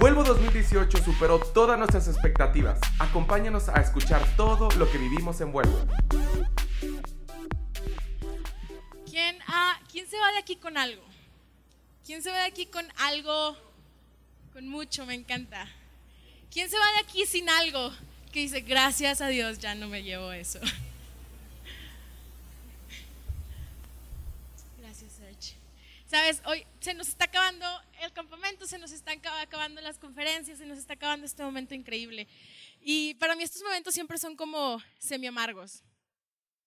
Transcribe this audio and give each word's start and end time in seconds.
Vuelvo 0.00 0.24
2018 0.24 1.04
superó 1.04 1.38
todas 1.38 1.76
nuestras 1.76 2.08
expectativas. 2.08 2.80
Acompáñanos 2.98 3.68
a 3.68 3.82
escuchar 3.82 4.26
todo 4.34 4.70
lo 4.78 4.90
que 4.90 4.96
vivimos 4.96 5.42
en 5.42 5.52
Vuelvo. 5.52 5.78
¿Quién, 9.04 9.38
ah, 9.46 9.78
¿Quién 9.92 10.08
se 10.08 10.18
va 10.18 10.32
de 10.32 10.38
aquí 10.38 10.56
con 10.56 10.78
algo? 10.78 11.02
¿Quién 12.06 12.22
se 12.22 12.30
va 12.30 12.38
de 12.38 12.46
aquí 12.46 12.64
con 12.64 12.86
algo? 12.96 13.54
Con 14.54 14.66
mucho, 14.68 15.04
me 15.04 15.12
encanta. 15.12 15.68
¿Quién 16.50 16.70
se 16.70 16.78
va 16.78 16.92
de 16.92 17.00
aquí 17.00 17.26
sin 17.26 17.50
algo? 17.50 17.92
Que 18.32 18.40
dice, 18.40 18.62
gracias 18.62 19.20
a 19.20 19.26
Dios 19.28 19.58
ya 19.58 19.74
no 19.74 19.86
me 19.86 20.02
llevo 20.02 20.32
eso. 20.32 20.60
Gracias, 24.80 25.12
Serge. 25.12 25.56
Sabes, 26.06 26.40
hoy 26.46 26.64
se 26.80 26.94
nos 26.94 27.08
está 27.08 27.26
acabando 27.26 27.66
el 28.00 28.12
campamento, 28.12 28.66
se 28.66 28.78
nos 28.78 28.90
están 28.90 29.20
acabando 29.40 29.80
las 29.82 29.98
conferencias, 29.98 30.58
se 30.58 30.66
nos 30.66 30.78
está 30.78 30.94
acabando 30.94 31.26
este 31.26 31.42
momento 31.42 31.74
increíble. 31.74 32.26
Y 32.80 33.14
para 33.14 33.36
mí 33.36 33.42
estos 33.42 33.62
momentos 33.62 33.92
siempre 33.92 34.18
son 34.18 34.34
como 34.34 34.82
semi 34.98 35.26
amargos. 35.26 35.84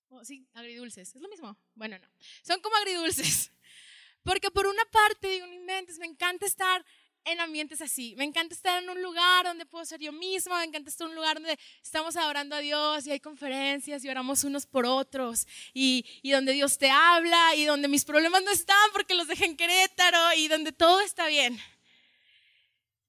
Oh, 0.10 0.24
sí, 0.24 0.48
agridulces. 0.54 1.16
¿Es 1.16 1.22
lo 1.22 1.28
mismo? 1.30 1.58
Bueno, 1.74 1.98
no. 1.98 2.08
Son 2.44 2.62
como 2.62 2.76
agridulces. 2.76 3.52
Porque 4.24 4.52
por 4.52 4.68
una 4.68 4.86
parte 4.86 5.28
digo, 5.28 5.48
no 5.48 5.54
inventes, 5.54 5.98
me 5.98 6.06
encanta 6.06 6.46
estar 6.46 6.86
en 7.26 7.40
ambientes 7.40 7.82
así. 7.82 8.16
Me 8.18 8.24
encanta 8.24 8.54
estar 8.54 8.82
en 8.82 8.90
un 8.90 9.02
lugar 9.02 9.46
donde 9.46 9.66
puedo 9.66 9.86
ser 9.86 10.00
yo 10.00 10.12
misma, 10.12 10.60
me 10.60 10.66
encanta 10.66 10.90
estar 10.90 11.06
en 11.06 11.12
un 11.12 11.16
lugar 11.16 11.36
donde 11.36 11.58
estamos 11.82 12.16
adorando 12.16 12.56
a 12.56 12.60
Dios 12.60 13.08
y 13.08 13.12
hay 13.12 13.20
conferencias 13.20 14.04
y 14.04 14.10
oramos 14.10 14.44
unos 14.44 14.66
por 14.66 14.86
otros 14.86 15.48
y, 15.74 16.06
y 16.22 16.32
donde 16.32 16.54
Dios 16.54 16.78
te 16.78 16.90
habla 16.90 17.56
y 17.56 17.66
donde 17.66 17.88
mis 17.88 18.06
problemas 18.06 18.44
no 18.44 18.52
están 18.52 18.92
porque 18.92 19.16
los 19.16 19.28
dejé 19.28 19.46
en 19.46 19.58
Querétaro 19.58 20.34
y 20.38 20.48
donde 20.48 20.72
todo 20.72 21.02
está 21.02 21.28
bien. 21.28 21.60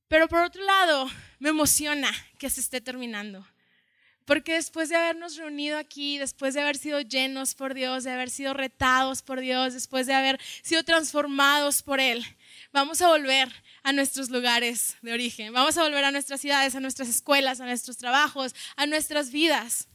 Pero 0.09 0.28
por 0.28 0.40
otro 0.40 0.62
lado, 0.62 1.10
me 1.38 1.48
emociona 1.48 2.12
que 2.38 2.51
se 2.51 2.60
esté 2.60 2.80
terminando. 2.80 3.46
Porque 4.25 4.55
después 4.55 4.89
de 4.89 4.97
habernos 4.97 5.37
reunido 5.37 5.77
aquí, 5.77 6.17
después 6.19 6.55
de 6.55 6.63
haber 6.63 6.79
sido 6.79 7.01
llenos 7.01 7.55
por 7.55 7.75
Dios, 7.75 8.05
de 8.05 8.11
haber 8.11 8.30
sido 8.30 8.55
retados 8.55 9.21
por 9.21 9.41
Dios, 9.41 9.75
después 9.75 10.07
de 10.07 10.15
haber 10.15 10.41
sido 10.63 10.83
transformados 10.83 11.83
por 11.83 12.01
Él, 12.01 12.25
vamos 12.73 13.02
a 13.02 13.09
volver 13.09 13.52
a 13.83 13.93
nuestros 13.93 14.30
lugares 14.30 14.97
de 15.02 15.13
origen, 15.13 15.52
vamos 15.52 15.77
a 15.77 15.83
volver 15.83 16.05
a 16.05 16.11
nuestras 16.11 16.41
ciudades, 16.41 16.75
a 16.75 16.80
nuestras 16.80 17.09
escuelas, 17.09 17.61
a 17.61 17.67
nuestros 17.67 17.99
trabajos, 17.99 18.55
a 18.77 18.87
nuestras 18.87 19.30
vidas. 19.30 19.89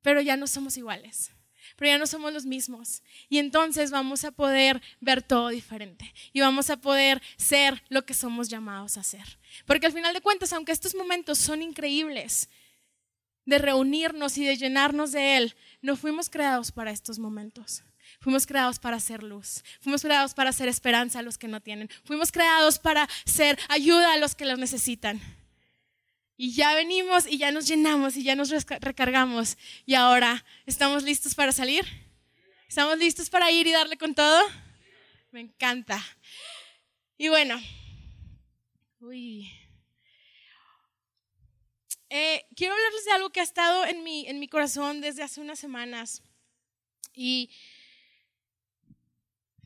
Pero 0.00 0.20
ya 0.20 0.36
no 0.36 0.46
somos 0.46 0.76
iguales, 0.76 1.32
pero 1.76 1.90
ya 1.90 1.98
no 1.98 2.06
somos 2.06 2.32
los 2.32 2.46
mismos. 2.46 3.02
Y 3.28 3.38
entonces 3.38 3.90
vamos 3.90 4.24
a 4.24 4.30
poder 4.30 4.80
ver 5.00 5.22
todo 5.22 5.48
diferente 5.48 6.14
y 6.32 6.40
vamos 6.40 6.70
a 6.70 6.76
poder 6.76 7.20
ser 7.36 7.82
lo 7.88 8.06
que 8.06 8.14
somos 8.14 8.48
llamados 8.48 8.96
a 8.96 9.02
ser. 9.02 9.38
Porque 9.66 9.86
al 9.86 9.92
final 9.92 10.14
de 10.14 10.20
cuentas, 10.20 10.52
aunque 10.52 10.72
estos 10.72 10.94
momentos 10.94 11.36
son 11.38 11.62
increíbles, 11.62 12.48
de 13.46 13.58
reunirnos 13.58 14.38
y 14.38 14.44
de 14.44 14.56
llenarnos 14.56 15.12
de 15.12 15.36
Él, 15.36 15.56
no 15.82 15.96
fuimos 15.96 16.30
creados 16.30 16.72
para 16.72 16.90
estos 16.90 17.18
momentos. 17.18 17.82
Fuimos 18.20 18.46
creados 18.46 18.78
para 18.78 18.96
hacer 18.96 19.22
luz. 19.22 19.62
Fuimos 19.80 20.02
creados 20.02 20.34
para 20.34 20.50
hacer 20.50 20.68
esperanza 20.68 21.20
a 21.20 21.22
los 21.22 21.38
que 21.38 21.48
no 21.48 21.60
tienen. 21.60 21.88
Fuimos 22.04 22.32
creados 22.32 22.78
para 22.78 23.08
ser 23.24 23.58
ayuda 23.68 24.12
a 24.12 24.18
los 24.18 24.34
que 24.34 24.44
los 24.44 24.58
necesitan. 24.58 25.20
Y 26.36 26.52
ya 26.52 26.74
venimos 26.74 27.26
y 27.26 27.38
ya 27.38 27.52
nos 27.52 27.66
llenamos 27.66 28.16
y 28.16 28.22
ya 28.22 28.34
nos 28.34 28.50
recargamos. 28.50 29.58
Y 29.86 29.94
ahora, 29.94 30.44
¿estamos 30.66 31.02
listos 31.02 31.34
para 31.34 31.52
salir? 31.52 31.84
¿Estamos 32.68 32.98
listos 32.98 33.28
para 33.28 33.50
ir 33.50 33.66
y 33.66 33.72
darle 33.72 33.96
con 33.96 34.14
todo? 34.14 34.40
Me 35.32 35.40
encanta. 35.40 36.02
Y 37.18 37.28
bueno, 37.28 37.60
uy. 39.00 39.50
Eh, 42.12 42.44
quiero 42.56 42.74
hablarles 42.74 43.04
de 43.04 43.12
algo 43.12 43.30
que 43.30 43.38
ha 43.38 43.44
estado 43.44 43.84
en 43.86 44.02
mi, 44.02 44.26
en 44.26 44.40
mi 44.40 44.48
corazón 44.48 45.00
desde 45.00 45.22
hace 45.22 45.40
unas 45.40 45.60
semanas. 45.60 46.24
Y, 47.14 47.50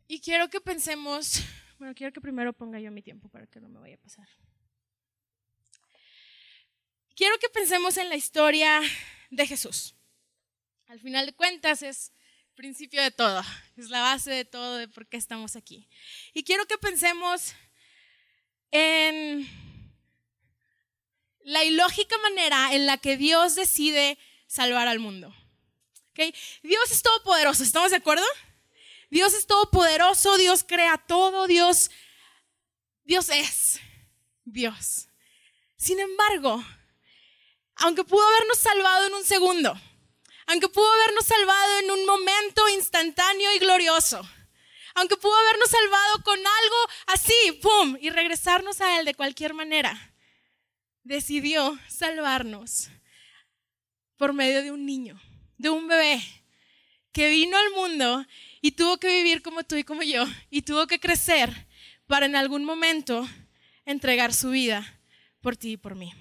y 0.07 0.21
quiero 0.21 0.51
que 0.51 0.61
pensemos, 0.61 1.41
bueno, 1.79 1.95
quiero 1.95 2.13
que 2.13 2.21
primero 2.21 2.53
ponga 2.53 2.79
yo 2.79 2.91
mi 2.91 3.01
tiempo 3.01 3.31
para 3.31 3.47
que 3.47 3.61
no 3.61 3.71
me 3.71 3.81
vaya 3.81 3.95
a 3.95 3.99
pasar. 3.99 4.29
Quiero 7.17 7.39
que 7.39 7.49
pensemos 7.49 7.97
en 7.97 8.11
la 8.11 8.17
historia 8.17 8.83
de 9.31 9.47
Jesús. 9.47 9.95
Al 10.89 11.01
final 11.01 11.25
de 11.25 11.33
cuentas 11.33 11.83
es 11.83 12.13
el 12.49 12.55
principio 12.57 13.03
de 13.03 13.11
todo, 13.11 13.43
es 13.77 13.89
la 13.89 14.03
base 14.03 14.31
de 14.31 14.45
todo 14.45 14.77
de 14.77 14.89
por 14.89 15.07
qué 15.07 15.17
estamos 15.17 15.57
aquí. 15.57 15.89
Y 16.35 16.45
quiero 16.45 16.67
que 16.67 16.77
pensemos 16.77 17.55
en 18.71 19.49
la 21.45 21.63
ilógica 21.63 22.17
manera 22.19 22.75
en 22.75 22.87
la 22.87 22.99
que 22.99 23.17
Dios 23.17 23.55
decide 23.55 24.19
salvar 24.47 24.89
al 24.89 24.99
mundo. 24.99 25.35
¿Okay? 26.11 26.35
Dios 26.63 26.91
es 26.91 27.03
todopoderoso, 27.03 27.63
¿estamos 27.63 27.91
de 27.91 27.99
acuerdo? 27.99 28.25
Dios 29.11 29.35
es 29.35 29.47
todopoderoso, 29.47 30.37
Dios 30.39 30.65
crea 30.67 30.99
todo, 30.99 31.47
Dios, 31.47 31.91
Dios 33.05 33.29
es 33.29 33.81
Dios. 34.45 35.09
Sin 35.77 36.01
embargo, 36.01 36.65
aunque 37.77 38.05
pudo 38.05 38.27
habernos 38.27 38.59
salvado 38.59 39.07
en 39.07 39.15
un 39.15 39.25
segundo, 39.25 39.79
aunque 40.47 40.69
pudo 40.69 40.91
habernos 40.93 41.27
salvado 41.27 41.79
en 41.79 41.91
un 41.91 42.07
momento 42.07 42.69
instantáneo 42.71 43.53
y 43.53 43.59
glorioso, 43.59 44.27
aunque 44.95 45.17
pudo 45.17 45.35
habernos 45.37 45.69
salvado 45.69 46.23
con 46.23 46.39
algo 46.39 46.77
así, 47.07 47.53
¡pum!, 47.61 47.97
y 48.01 48.11
regresarnos 48.11 48.81
a 48.81 48.99
Él 48.99 49.05
de 49.05 49.15
cualquier 49.15 49.53
manera, 49.53 50.14
decidió 51.05 51.79
salvarnos 51.89 52.89
por 54.17 54.33
medio 54.33 54.63
de 54.63 54.73
un 54.73 54.85
niño, 54.85 55.21
de 55.59 55.71
un 55.71 55.87
bebé 55.87 56.21
que 57.13 57.31
vino 57.31 57.57
al 57.57 57.71
mundo 57.71 58.27
y 58.61 58.73
tuvo 58.73 58.99
que 58.99 59.09
vivir 59.09 59.43
como 59.43 59.63
tú 59.63 59.77
y 59.77 59.85
como 59.85 60.03
yo 60.03 60.25
y 60.51 60.63
tuvo 60.63 60.87
que 60.87 60.99
crecer 60.99 61.69
para 62.07 62.27
en 62.27 62.35
algún 62.35 62.65
momento 62.65 63.29
entregar 63.85 64.33
su 64.33 64.51
vida 64.51 65.01
por 65.41 65.57
ti 65.57 65.73
y 65.73 65.77
por 65.77 65.95
mí. 65.95 66.13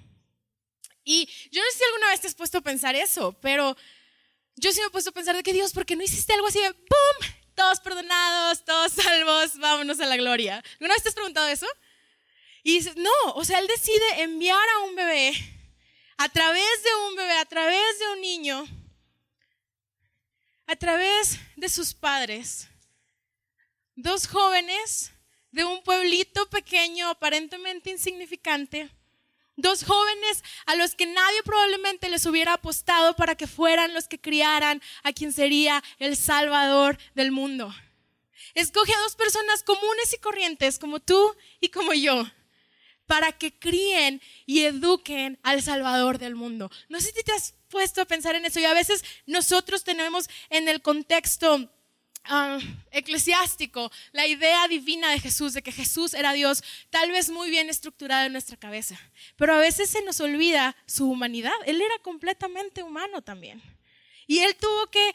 Y 1.03 1.27
yo 1.51 1.61
no 1.61 1.72
sé 1.72 1.77
si 1.77 1.83
alguna 1.85 2.09
vez 2.09 2.22
te 2.22 2.27
has 2.27 2.35
puesto 2.35 2.59
a 2.59 2.61
pensar 2.61 2.95
eso, 2.95 3.33
pero 3.41 3.75
yo 4.55 4.72
sí 4.72 4.79
me 4.81 4.88
he 4.88 4.89
puesto 4.91 5.09
a 5.09 5.13
pensar 5.13 5.35
de 5.35 5.43
que 5.43 5.53
Dios, 5.53 5.73
¿por 5.73 5.85
qué 5.85 5.95
no 5.95 6.03
hiciste 6.03 6.33
algo 6.33 6.47
así 6.47 6.61
de 6.61 6.73
¡pum! 6.73 7.27
Todos 7.55 7.79
perdonados, 7.79 8.63
todos 8.63 8.91
salvos, 8.93 9.57
vámonos 9.57 9.99
a 9.99 10.05
la 10.05 10.17
gloria. 10.17 10.63
¿Alguna 10.73 10.93
vez 10.93 11.03
te 11.03 11.09
has 11.09 11.16
preguntado 11.16 11.47
eso? 11.47 11.67
Y 12.63 12.79
no, 12.96 13.34
o 13.35 13.44
sea, 13.44 13.59
él 13.59 13.68
decide 13.68 14.22
enviar 14.22 14.57
a 14.75 14.79
un 14.85 14.96
bebé, 14.96 15.34
a 16.18 16.29
través 16.29 16.84
de 16.84 16.90
un 17.09 17.16
bebé, 17.18 17.34
a 17.34 17.46
través 17.46 18.00
de 18.00 18.13
un 18.13 18.22
niño, 18.22 18.66
a 20.66 20.75
través 20.78 21.40
de 21.57 21.68
sus 21.68 21.94
padres, 21.94 22.69
dos 23.96 24.28
jóvenes 24.28 25.12
de 25.52 25.66
un 25.66 25.84
pueblito 25.84 26.50
pequeño, 26.50 27.09
aparentemente 27.09 27.90
insignificante, 27.90 28.90
dos 29.57 29.84
jóvenes 29.84 30.41
a 30.66 30.75
los 30.78 30.96
que 30.96 31.06
nadie 31.06 31.44
probablemente 31.44 32.07
les 32.07 32.25
hubiera 32.25 32.53
apostado 32.53 33.13
para 33.18 33.35
que 33.35 33.46
fueran 33.46 33.94
los 33.94 34.07
que 34.07 34.22
criaran 34.22 34.81
a 35.03 35.12
quien 35.12 35.34
sería 35.34 35.84
el 36.00 36.16
Salvador 36.16 36.97
del 37.13 37.31
mundo. 37.31 37.75
Escoge 38.53 38.94
a 38.94 39.00
dos 39.00 39.18
personas 39.18 39.63
comunes 39.63 40.13
y 40.13 40.18
corrientes 40.19 40.79
como 40.79 41.02
tú 41.02 41.35
y 41.59 41.68
como 41.68 41.94
yo 41.94 42.25
para 43.06 43.31
que 43.31 43.58
críen 43.58 44.22
y 44.46 44.62
eduquen 44.62 45.40
al 45.44 45.62
Salvador 45.62 46.18
del 46.18 46.36
mundo. 46.36 46.72
No 46.90 47.00
sé 47.00 47.12
si 47.12 47.24
te 47.24 47.31
has 47.31 47.53
puesto 47.69 48.02
a 48.02 48.06
pensar 48.06 48.36
en 48.36 48.46
eso 48.46 48.59
y 48.59 48.66
a 48.66 48.74
veces 48.74 49.03
nosotros 49.25 49.84
tenemos 49.84 50.30
en 50.50 50.68
el 50.68 50.81
contexto 50.81 51.69
ah, 52.25 52.59
eclesiástico 52.91 53.91
la 54.12 54.28
idea 54.28 54.68
divina 54.68 55.12
de 55.12 55.19
Jesús, 55.19 55.53
de 55.53 55.62
que 55.62 55.72
Jesús 55.72 56.14
era 56.14 56.34
Dios, 56.34 56.64
tal 56.90 57.12
vez 57.12 57.30
muy 57.30 57.50
bien 57.50 57.69
estructurada 57.69 58.26
en 58.26 58.32
nuestra 58.32 58.58
cabeza, 58.58 59.00
pero 59.35 59.53
a 59.53 59.59
veces 59.59 59.90
se 59.90 60.03
nos 60.03 60.20
olvida 60.20 60.76
su 60.85 61.09
humanidad. 61.09 61.53
Él 61.66 61.82
era 61.82 61.97
completamente 61.99 62.84
humano 62.84 63.22
también. 63.22 63.61
Y 64.28 64.40
él 64.40 64.56
tuvo 64.56 64.88
que 64.88 65.14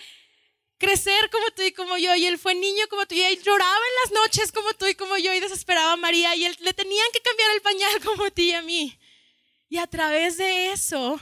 crecer 0.79 1.29
como 1.31 1.51
tú 1.51 1.63
y 1.63 1.73
como 1.73 1.99
yo, 1.99 2.15
y 2.15 2.27
él 2.27 2.39
fue 2.39 2.55
niño 2.55 2.85
como 2.89 3.07
tú, 3.07 3.15
y 3.15 3.23
él 3.23 3.43
lloraba 3.43 3.77
en 3.77 4.13
las 4.13 4.23
noches 4.23 4.53
como 4.53 4.73
tú 4.75 4.87
y 4.87 4.95
como 4.95 5.17
yo, 5.19 5.35
y 5.35 5.41
desesperaba 5.41 5.93
a 5.93 5.97
María, 5.97 6.35
y 6.37 6.45
él 6.45 6.57
le 6.61 6.73
tenían 6.73 7.07
que 7.13 7.21
cambiar 7.21 7.51
el 7.55 7.61
pañal 7.61 8.01
como 8.05 8.25
a 8.25 8.31
ti 8.31 8.51
y 8.51 8.55
a 8.55 8.63
mí. 8.63 8.99
Y 9.69 9.79
a 9.79 9.87
través 9.87 10.39
de 10.39 10.73
eso, 10.73 11.21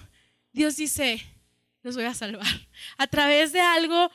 Dios 0.53 0.77
dice, 0.77 1.21
los 1.83 1.97
voy 1.97 2.05
a 2.05 2.15
salvar. 2.15 2.47
A 2.97 3.07
través 3.07 3.53
de 3.53 3.61
algo 3.61 4.11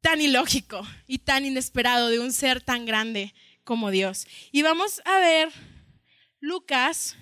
tan 0.00 0.20
ilógico 0.20 0.86
y 1.06 1.18
tan 1.18 1.44
inesperado 1.44 2.08
de 2.08 2.20
un 2.20 2.32
ser 2.32 2.62
tan 2.62 2.86
grande 2.86 3.34
como 3.64 3.90
Dios. 3.90 4.26
Y 4.52 4.62
vamos 4.62 5.02
a 5.04 5.18
ver 5.18 5.50
Lucas 6.38 7.16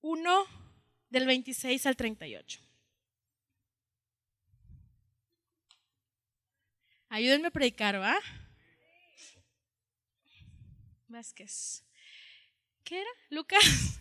1 0.00 0.46
del 1.08 1.26
26 1.26 1.86
al 1.86 1.96
38. 1.96 2.63
Ayúdenme 7.14 7.46
a 7.46 7.50
predicar, 7.52 8.00
¿va? 8.00 8.18
Vázquez. 11.06 11.84
¿Qué 12.82 13.00
era? 13.00 13.10
Lucas. 13.30 13.60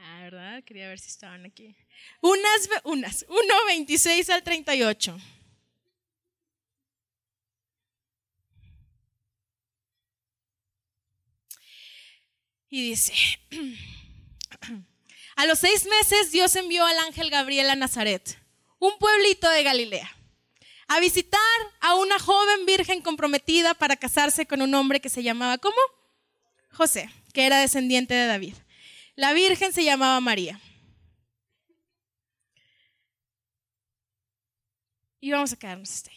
Ah, 0.00 0.20
¿verdad? 0.22 0.62
Quería 0.62 0.86
ver 0.86 1.00
si 1.00 1.08
estaban 1.08 1.44
aquí. 1.44 1.74
Unas, 2.20 2.68
unas, 2.84 3.26
1, 3.28 3.54
26 3.66 4.30
al 4.30 4.44
38. 4.44 5.18
Y 12.70 12.90
dice, 12.90 13.12
a 15.36 15.46
los 15.46 15.58
seis 15.58 15.84
meses 15.86 16.30
Dios 16.30 16.54
envió 16.54 16.86
al 16.86 16.98
ángel 17.00 17.28
Gabriel 17.28 17.70
a 17.70 17.74
Nazaret, 17.74 18.38
un 18.78 18.96
pueblito 18.98 19.50
de 19.50 19.64
Galilea, 19.64 20.17
a 20.88 21.00
visitar 21.00 21.40
a 21.80 21.94
una 21.94 22.18
joven 22.18 22.64
virgen 22.66 23.02
comprometida 23.02 23.74
para 23.74 23.96
casarse 23.96 24.46
con 24.46 24.62
un 24.62 24.74
hombre 24.74 25.00
que 25.00 25.10
se 25.10 25.22
llamaba, 25.22 25.58
¿cómo? 25.58 25.76
José, 26.72 27.10
que 27.34 27.46
era 27.46 27.60
descendiente 27.60 28.14
de 28.14 28.26
David. 28.26 28.54
La 29.14 29.34
virgen 29.34 29.72
se 29.72 29.84
llamaba 29.84 30.20
María. 30.20 30.60
Y 35.20 35.30
vamos 35.30 35.52
a 35.52 35.58
quedarnos 35.58 35.90
hasta 35.90 36.10
ahí. 36.10 36.16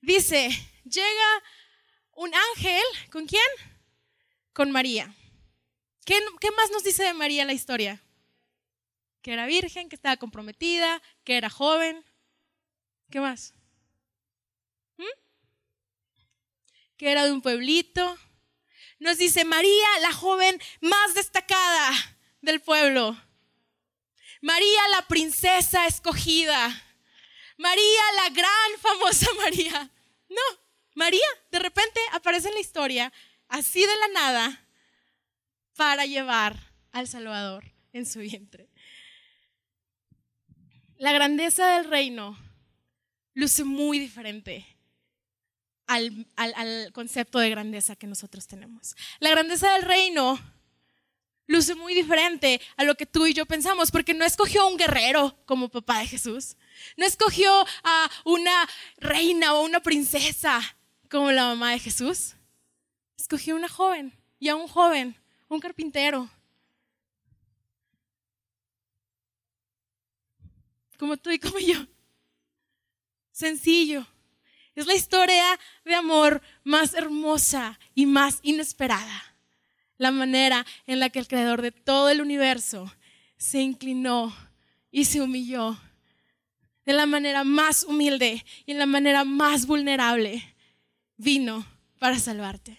Dice, 0.00 0.48
llega 0.84 1.42
un 2.14 2.32
ángel, 2.34 2.84
¿con 3.10 3.26
quién? 3.26 3.42
Con 4.52 4.70
María. 4.70 5.14
¿Qué, 6.06 6.18
¿Qué, 6.40 6.50
más 6.52 6.70
nos 6.70 6.84
dice 6.84 7.02
de 7.02 7.12
María 7.12 7.44
la 7.44 7.52
historia? 7.52 8.02
Que 9.20 9.32
era 9.32 9.46
virgen, 9.46 9.90
que 9.90 9.96
estaba 9.96 10.16
comprometida, 10.16 11.02
que 11.24 11.36
era 11.36 11.50
joven. 11.50 12.02
¿Qué 13.10 13.20
más? 13.20 13.57
Que 16.98 17.10
era 17.10 17.24
de 17.24 17.32
un 17.32 17.40
pueblito. 17.40 18.18
Nos 18.98 19.16
dice 19.16 19.44
María, 19.44 19.86
la 20.02 20.12
joven 20.12 20.60
más 20.80 21.14
destacada 21.14 21.92
del 22.42 22.60
pueblo. 22.60 23.16
María, 24.42 24.88
la 24.90 25.06
princesa 25.06 25.86
escogida. 25.86 26.84
María, 27.56 28.02
la 28.16 28.28
gran 28.30 28.80
famosa 28.80 29.26
María. 29.36 29.90
No, 30.28 30.42
María 30.94 31.26
de 31.50 31.60
repente 31.60 32.00
aparece 32.12 32.48
en 32.48 32.54
la 32.54 32.60
historia, 32.60 33.12
así 33.48 33.80
de 33.80 33.96
la 33.96 34.08
nada, 34.08 34.68
para 35.76 36.04
llevar 36.06 36.56
al 36.92 37.06
Salvador 37.06 37.64
en 37.92 38.04
su 38.06 38.18
vientre. 38.18 38.68
La 40.96 41.12
grandeza 41.12 41.76
del 41.76 41.88
reino 41.88 42.36
luce 43.34 43.62
muy 43.62 44.00
diferente 44.00 44.66
al, 45.88 46.26
al, 46.36 46.92
concepto 46.92 47.38
de 47.38 47.50
grandeza 47.50 47.96
que 47.96 48.06
nosotros 48.06 48.46
tenemos. 48.46 48.94
La 49.18 49.30
grandeza 49.30 49.72
del 49.72 49.82
reino 49.82 50.38
luce 51.46 51.74
muy 51.74 51.94
diferente 51.94 52.60
a 52.76 52.84
lo 52.84 52.94
que 52.94 53.06
tú 53.06 53.26
y 53.26 53.34
yo 53.34 53.46
pensamos, 53.46 53.90
porque 53.90 54.14
no 54.14 54.24
escogió 54.24 54.62
a 54.62 54.68
un 54.68 54.76
guerrero 54.76 55.36
como 55.46 55.68
papá 55.68 55.98
de 55.98 56.06
Jesús, 56.06 56.56
no 56.96 57.06
escogió 57.06 57.50
a 57.82 58.10
una 58.24 58.68
reina 58.98 59.54
o 59.54 59.64
una 59.64 59.80
princesa 59.80 60.60
como 61.10 61.32
la 61.32 61.44
mamá 61.44 61.72
de 61.72 61.78
Jesús, 61.80 62.36
escogió 63.16 63.54
a 63.54 63.58
una 63.58 63.68
joven 63.68 64.12
y 64.38 64.48
a 64.48 64.56
un 64.56 64.68
joven 64.68 65.16
un 65.48 65.60
carpintero. 65.60 66.28
Como 70.98 71.16
tú 71.16 71.30
y 71.30 71.38
como 71.38 71.58
yo. 71.58 71.86
Sencillo. 73.30 74.06
Es 74.78 74.86
la 74.86 74.94
historia 74.94 75.58
de 75.84 75.96
amor 75.96 76.40
más 76.62 76.94
hermosa 76.94 77.80
y 77.96 78.06
más 78.06 78.38
inesperada. 78.42 79.34
La 79.96 80.12
manera 80.12 80.64
en 80.86 81.00
la 81.00 81.10
que 81.10 81.18
el 81.18 81.26
creador 81.26 81.62
de 81.62 81.72
todo 81.72 82.10
el 82.10 82.20
universo 82.20 82.88
se 83.36 83.58
inclinó 83.58 84.32
y 84.92 85.06
se 85.06 85.20
humilló. 85.20 85.76
De 86.86 86.92
la 86.92 87.06
manera 87.06 87.42
más 87.42 87.82
humilde 87.82 88.44
y 88.66 88.70
en 88.70 88.78
la 88.78 88.86
manera 88.86 89.24
más 89.24 89.66
vulnerable 89.66 90.54
vino 91.16 91.66
para 91.98 92.20
salvarte 92.20 92.78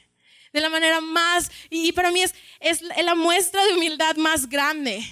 de 0.53 0.61
la 0.61 0.69
manera 0.69 1.01
más, 1.01 1.51
y 1.69 1.91
para 1.91 2.11
mí 2.11 2.21
es, 2.21 2.33
es 2.61 2.81
la 2.81 3.13
muestra 3.13 3.63
de 3.65 3.73
humildad 3.73 4.15
más 4.15 4.49
grande, 4.49 5.05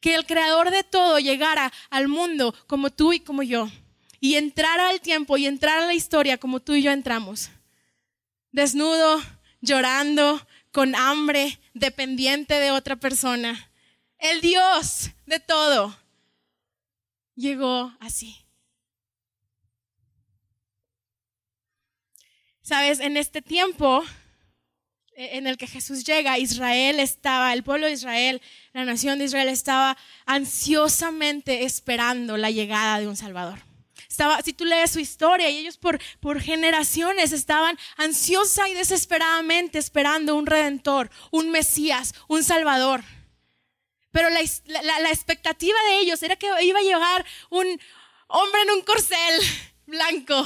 que 0.00 0.14
el 0.14 0.24
creador 0.24 0.70
de 0.70 0.84
todo 0.84 1.18
llegara 1.18 1.70
al 1.90 2.08
mundo 2.08 2.54
como 2.66 2.88
tú 2.88 3.12
y 3.12 3.20
como 3.20 3.42
yo, 3.42 3.68
y 4.20 4.36
entrara 4.36 4.90
al 4.90 5.00
tiempo 5.00 5.36
y 5.38 5.46
entrara 5.46 5.84
a 5.84 5.86
la 5.86 5.94
historia 5.94 6.38
como 6.38 6.60
tú 6.60 6.74
y 6.74 6.82
yo 6.82 6.92
entramos, 6.92 7.50
desnudo, 8.52 9.20
llorando, 9.62 10.46
con 10.72 10.94
hambre, 10.94 11.58
dependiente 11.74 12.54
de 12.54 12.70
otra 12.70 12.96
persona. 12.96 13.70
El 14.18 14.40
Dios 14.40 15.10
de 15.26 15.40
todo 15.40 15.96
llegó 17.34 17.92
así. 17.98 18.36
Sabes, 22.60 23.00
en 23.00 23.16
este 23.16 23.42
tiempo 23.42 24.04
e, 25.16 25.38
en 25.38 25.46
el 25.46 25.56
que 25.56 25.66
Jesús 25.66 26.04
llega, 26.04 26.38
Israel 26.38 27.00
estaba, 27.00 27.52
el 27.52 27.64
pueblo 27.64 27.86
de 27.86 27.94
Israel, 27.94 28.40
la 28.72 28.84
nación 28.84 29.18
de 29.18 29.24
Israel 29.24 29.48
estaba 29.48 29.96
ansiosamente 30.24 31.64
esperando 31.64 32.36
la 32.36 32.50
llegada 32.50 33.00
de 33.00 33.08
un 33.08 33.16
Salvador. 33.16 33.69
Si 34.44 34.52
tú 34.52 34.64
lees 34.64 34.90
su 34.90 35.00
historia, 35.00 35.48
y 35.48 35.58
ellos 35.58 35.78
por, 35.78 36.00
por 36.20 36.40
generaciones 36.40 37.32
estaban 37.32 37.78
ansiosa 37.96 38.68
y 38.68 38.74
desesperadamente 38.74 39.78
esperando 39.78 40.34
un 40.34 40.46
redentor, 40.46 41.10
un 41.30 41.50
Mesías, 41.50 42.14
un 42.28 42.44
Salvador. 42.44 43.02
Pero 44.12 44.28
la, 44.30 44.40
la 45.00 45.10
expectativa 45.10 45.78
de 45.88 45.98
ellos 46.00 46.22
era 46.22 46.36
que 46.36 46.48
iba 46.62 46.78
a 46.78 46.82
llegar 46.82 47.24
un 47.50 47.80
hombre 48.28 48.62
en 48.62 48.70
un 48.70 48.82
corcel 48.82 49.40
blanco, 49.86 50.44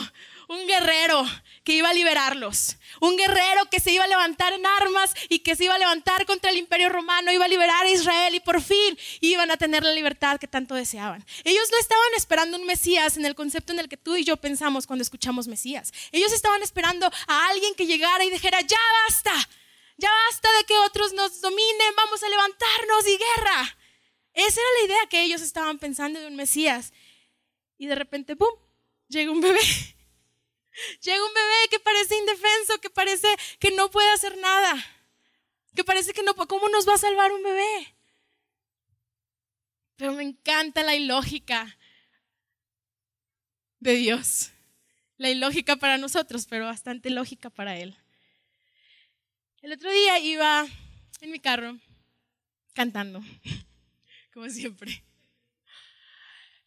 un 0.49 0.67
guerrero 0.67 1.25
que 1.65 1.73
iba 1.73 1.89
a 1.89 1.95
liberarlos. 1.95 2.77
Un 3.01 3.17
guerrero 3.17 3.69
que 3.71 3.81
se 3.81 3.91
iba 3.91 4.05
a 4.05 4.09
levantar 4.09 4.53
en 4.53 4.65
armas 4.67 5.15
y 5.29 5.41
que 5.41 5.57
se 5.57 5.65
iba 5.65 5.75
a 5.75 5.79
levantar 5.79 6.27
contra 6.27 6.51
el 6.51 6.59
imperio 6.59 6.91
romano, 6.91 7.33
iba 7.33 7.47
a 7.47 7.49
liberar 7.49 7.87
a 7.87 7.91
Israel 7.91 8.35
y 8.35 8.41
por 8.41 8.61
fin 8.61 8.97
iban 9.21 9.51
a 9.51 9.57
tener 9.57 9.83
la 9.83 9.93
libertad 9.93 10.39
que 10.39 10.47
tanto 10.47 10.75
deseaban. 10.75 11.25
Ellos 11.43 11.69
no 11.73 11.79
estaban 11.79 12.15
esperando 12.17 12.59
un 12.59 12.67
Mesías 12.67 13.17
en 13.17 13.25
el 13.25 13.35
concepto 13.35 13.73
en 13.73 13.81
el 13.81 13.89
que 13.89 13.97
tú 13.97 14.15
y 14.17 14.25
yo 14.25 14.37
pensamos 14.37 14.87
cuando 14.87 15.03
escuchamos 15.03 15.49
Mesías. 15.49 15.93
Ellos 16.13 16.33
estaban 16.33 16.63
esperando 16.63 17.11
a 17.27 17.49
alguien 17.49 17.75
que 17.75 17.87
llegara 17.87 18.25
y 18.25 18.31
dijera, 18.31 18.61
ya 18.61 18.79
basta, 19.09 19.33
ya 19.97 20.11
basta 20.29 20.49
de 20.59 20.65
que 20.65 20.77
otros 20.79 21.15
nos 21.15 21.41
dominen, 21.41 21.97
vamos 21.97 22.23
a 22.23 22.29
levantarnos 22.29 23.09
y 23.09 23.19
guerra. 23.19 23.79
Esa 24.35 24.61
era 24.61 24.69
la 24.81 24.87
idea 24.87 25.09
que 25.09 25.23
ellos 25.23 25.41
estaban 25.41 25.79
pensando 25.79 26.21
de 26.21 26.27
un 26.27 26.37
Mesías. 26.37 26.93
Y 27.79 27.87
de 27.87 27.95
repente, 27.95 28.37
¡pum!, 28.37 28.51
llega 29.09 29.31
un 29.31 29.41
bebé 29.41 29.94
Llega 31.03 31.25
un 31.25 31.35
bebé 31.35 31.69
que 31.71 31.81
parece 31.81 32.17
indefenso, 32.17 32.81
que 32.81 32.91
parece 32.91 33.29
que 33.59 33.71
no 33.71 33.91
puede 33.91 34.11
hacer 34.13 34.37
nada, 34.39 34.85
que 35.75 35.85
parece 35.85 36.13
que 36.13 36.23
no, 36.23 36.35
¿cómo 36.35 36.69
nos 36.69 36.89
va 36.89 36.95
a 36.95 36.99
salvar 36.99 37.33
un 37.33 37.43
bebé? 37.43 37.95
Pero 39.97 40.13
me 40.13 40.25
encanta 40.25 40.83
la 40.83 40.97
ilógica 40.97 41.79
de 43.79 43.95
Dios. 43.95 44.51
La 45.17 45.31
ilógica 45.31 45.77
para 45.77 45.99
nosotros, 45.99 46.47
pero 46.49 46.67
bastante 46.67 47.11
lógica 47.11 47.51
para 47.51 47.77
Él. 47.77 47.97
El 49.63 49.73
otro 49.73 49.91
día 49.91 50.19
iba 50.19 50.67
en 51.21 51.31
mi 51.31 51.39
carro 51.39 51.79
cantando, 52.73 53.23
como 54.33 54.51
siempre. 54.51 55.05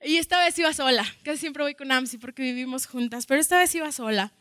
Y 0.01 0.17
esta 0.17 0.39
vez 0.39 0.57
iba 0.59 0.73
sola, 0.73 1.05
casi 1.23 1.39
siempre 1.39 1.63
voy 1.63 1.75
con 1.75 1.91
Amsi 1.91 2.17
porque 2.17 2.43
vivimos 2.43 2.85
juntas, 2.85 3.25
pero 3.25 3.41
esta 3.41 3.57
vez 3.57 3.73
iba 3.73 3.91
sola. 3.91 4.31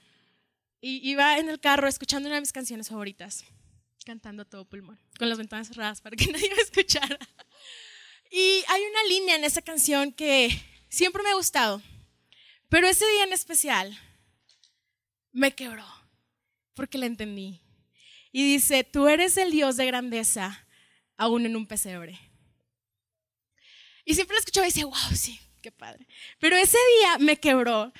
Y 0.80 1.08
iba 1.08 1.38
en 1.38 1.48
el 1.48 1.58
carro 1.58 1.88
escuchando 1.88 2.28
una 2.28 2.36
de 2.36 2.42
mis 2.42 2.52
canciones 2.52 2.88
favoritas, 2.88 3.44
cantando 4.04 4.44
todo 4.44 4.66
pulmón, 4.66 5.00
con 5.18 5.28
las 5.28 5.38
ventanas 5.38 5.68
cerradas 5.68 6.00
para 6.00 6.16
que 6.16 6.26
nadie 6.32 6.50
me 6.54 6.62
escuchara. 6.62 7.18
Y 8.30 8.62
hay 8.68 8.82
una 8.82 9.04
línea 9.08 9.36
en 9.36 9.44
esa 9.44 9.62
canción 9.62 10.12
que 10.12 10.50
siempre 10.88 11.22
me 11.22 11.30
ha 11.30 11.34
gustado, 11.34 11.80
pero 12.68 12.86
ese 12.86 13.06
día 13.06 13.24
en 13.24 13.32
especial 13.32 13.98
me 15.32 15.54
quebró 15.54 15.86
porque 16.74 16.98
la 16.98 17.06
entendí. 17.06 17.62
Y 18.30 18.44
dice, 18.52 18.84
tú 18.84 19.08
eres 19.08 19.38
el 19.38 19.50
Dios 19.50 19.78
de 19.78 19.86
grandeza, 19.86 20.66
aún 21.16 21.46
en 21.46 21.56
un 21.56 21.66
pesebre. 21.66 22.20
Y 24.04 24.14
siempre 24.14 24.34
la 24.34 24.40
escuchaba 24.40 24.66
y 24.66 24.70
decía, 24.70 24.84
wow, 24.84 25.16
sí, 25.16 25.40
qué 25.66 25.72
padre. 25.72 26.06
Pero 26.38 26.56
ese 26.56 26.78
día 27.00 27.18
me 27.18 27.40
quebró. 27.40 27.92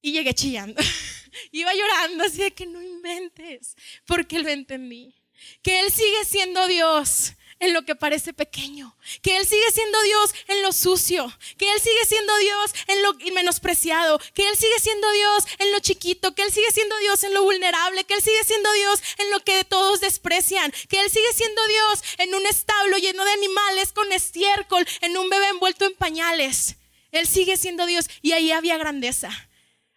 Y 0.00 0.12
llegué 0.12 0.32
chillando. 0.32 0.80
Iba 1.50 1.74
llorando 1.74 2.22
así 2.22 2.38
de 2.38 2.52
que 2.52 2.66
no 2.66 2.80
inventes, 2.80 3.74
porque 4.06 4.38
lo 4.38 4.48
entendí. 4.48 5.12
Que 5.60 5.80
Él 5.80 5.90
sigue 5.90 6.24
siendo 6.24 6.68
Dios 6.68 7.32
en 7.62 7.72
lo 7.72 7.84
que 7.84 7.94
parece 7.94 8.32
pequeño, 8.32 8.96
que 9.22 9.36
Él 9.36 9.46
sigue 9.46 9.70
siendo 9.72 10.02
Dios 10.02 10.34
en 10.48 10.62
lo 10.62 10.72
sucio, 10.72 11.32
que 11.56 11.72
Él 11.72 11.80
sigue 11.80 12.04
siendo 12.08 12.36
Dios 12.38 12.74
en 12.88 13.02
lo 13.02 13.14
menospreciado, 13.34 14.18
que 14.34 14.48
Él 14.48 14.56
sigue 14.56 14.80
siendo 14.80 15.08
Dios 15.12 15.44
en 15.60 15.70
lo 15.70 15.78
chiquito, 15.78 16.34
que 16.34 16.42
Él 16.42 16.50
sigue 16.52 16.72
siendo 16.72 16.98
Dios 16.98 17.22
en 17.22 17.32
lo 17.34 17.44
vulnerable, 17.44 18.02
que 18.02 18.14
Él 18.14 18.22
sigue 18.22 18.42
siendo 18.44 18.70
Dios 18.72 19.00
en 19.18 19.30
lo 19.30 19.40
que 19.44 19.62
todos 19.62 20.00
desprecian, 20.00 20.72
que 20.88 21.00
Él 21.00 21.08
sigue 21.08 21.32
siendo 21.34 21.64
Dios 21.68 22.02
en 22.18 22.34
un 22.34 22.44
establo 22.46 22.98
lleno 22.98 23.24
de 23.24 23.30
animales 23.30 23.92
con 23.92 24.10
estiércol, 24.10 24.84
en 25.00 25.16
un 25.16 25.30
bebé 25.30 25.46
envuelto 25.46 25.84
en 25.84 25.94
pañales. 25.94 26.78
Él 27.12 27.28
sigue 27.28 27.56
siendo 27.56 27.86
Dios 27.86 28.10
y 28.22 28.32
ahí 28.32 28.50
había 28.50 28.76
grandeza, 28.76 29.30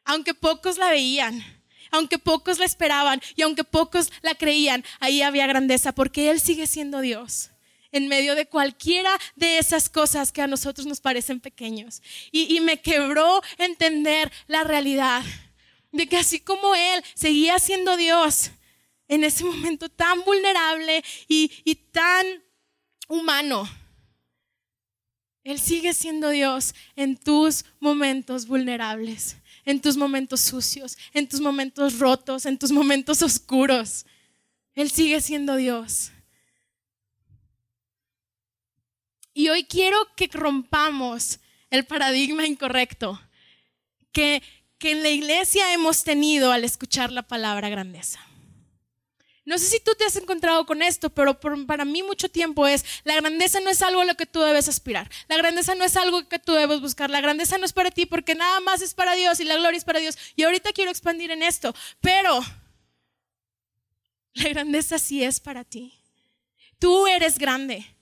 aunque 0.03 0.35
pocos 0.35 0.77
la 0.77 0.91
veían 0.91 1.43
aunque 1.91 2.19
pocos 2.19 2.59
la 2.59 2.65
esperaban 2.65 3.21
y 3.37 3.43
aunque 3.43 3.63
pocos 3.63 4.11
la 4.21 4.35
creían, 4.35 4.83
ahí 4.99 5.21
había 5.21 5.47
grandeza 5.47 5.93
porque 5.93 6.29
Él 6.29 6.41
sigue 6.41 6.67
siendo 6.67 6.99
Dios 6.99 7.51
en 7.95 8.09
medio 8.09 8.35
de 8.35 8.45
cualquiera 8.45 9.17
de 9.37 9.57
esas 9.57 9.89
cosas 9.89 10.33
que 10.33 10.41
a 10.41 10.47
nosotros 10.47 10.85
nos 10.85 10.99
parecen 10.99 11.39
pequeños. 11.39 12.01
Y, 12.29 12.59
me 12.59 12.81
quebró 12.81 13.41
entender 13.57 14.29
la 14.47 14.65
realidad 14.65 15.23
de 15.93 16.05
que 16.05 16.17
así 16.17 16.41
como 16.41 16.75
Él 16.75 17.01
seguía 17.13 17.57
siendo 17.57 17.95
Dios 17.95 18.51
en 19.07 19.23
ese 19.23 19.45
momento 19.45 19.87
tan 19.87 20.25
vulnerable 20.25 21.05
y, 21.29 21.75
tan 21.93 22.43
humano, 23.07 23.65
Él 25.45 25.57
sigue 25.57 25.93
siendo 25.93 26.31
Dios 26.31 26.75
en 26.97 27.15
tus 27.15 27.63
momentos 27.79 28.45
vulnerables, 28.45 29.37
en 29.63 29.79
tus 29.79 29.95
momentos 29.95 30.41
sucios, 30.41 30.97
en 31.13 31.29
tus 31.29 31.39
momentos 31.39 31.97
rotos, 31.99 32.45
en 32.45 32.57
tus 32.57 32.73
momentos 32.73 33.21
oscuros. 33.21 34.05
Él 34.73 34.91
sigue 34.91 35.21
siendo 35.21 35.55
Dios. 35.55 36.11
Y 39.35 39.49
hoy 39.49 39.65
quiero 39.65 39.97
que 40.15 40.29
rompamos 40.31 41.39
el 41.69 41.85
paradigma 41.85 42.47
incorrecto 42.47 43.21
que, 44.13 44.41
que 44.77 44.91
en 44.91 45.03
la 45.03 45.09
iglesia 45.09 45.73
hemos 45.73 46.05
tenido 46.05 46.53
al 46.53 46.63
escuchar 46.63 47.11
la 47.11 47.21
palabra 47.21 47.67
grandeza. 47.67 48.25
No 49.43 49.59
sé 49.59 49.65
si 49.67 49.79
tú 49.81 49.91
te 49.93 50.05
has 50.05 50.15
encontrado 50.15 50.65
con 50.65 50.81
esto, 50.81 51.09
pero 51.09 51.37
para 51.39 51.83
mí 51.83 52.01
mucho 52.01 52.29
tiempo 52.29 52.65
es, 52.65 52.85
la 53.03 53.15
grandeza 53.15 53.59
no 53.59 53.69
es 53.69 53.81
algo 53.81 54.01
a 54.01 54.05
lo 54.05 54.15
que 54.15 54.25
tú 54.25 54.39
debes 54.39 54.69
aspirar. 54.69 55.11
La 55.27 55.35
grandeza 55.35 55.75
no 55.75 55.83
es 55.83 55.97
algo 55.97 56.29
que 56.29 56.39
tú 56.39 56.53
debes 56.53 56.79
buscar. 56.79 57.09
La 57.09 57.19
grandeza 57.19 57.57
no 57.57 57.65
es 57.65 57.73
para 57.73 57.91
ti 57.91 58.05
porque 58.05 58.35
nada 58.35 58.61
más 58.61 58.81
es 58.81 58.93
para 58.93 59.15
Dios 59.15 59.41
y 59.41 59.43
la 59.43 59.57
gloria 59.57 59.77
es 59.77 59.83
para 59.83 59.99
Dios. 59.99 60.17
Y 60.37 60.43
ahorita 60.43 60.71
quiero 60.71 60.91
expandir 60.91 61.29
en 61.31 61.43
esto, 61.43 61.75
pero 61.99 62.39
la 64.33 64.49
grandeza 64.49 64.97
sí 64.97 65.25
es 65.25 65.41
para 65.41 65.65
ti. 65.65 65.93
Tú 66.79 67.05
eres 67.05 67.37
grande. 67.37 67.94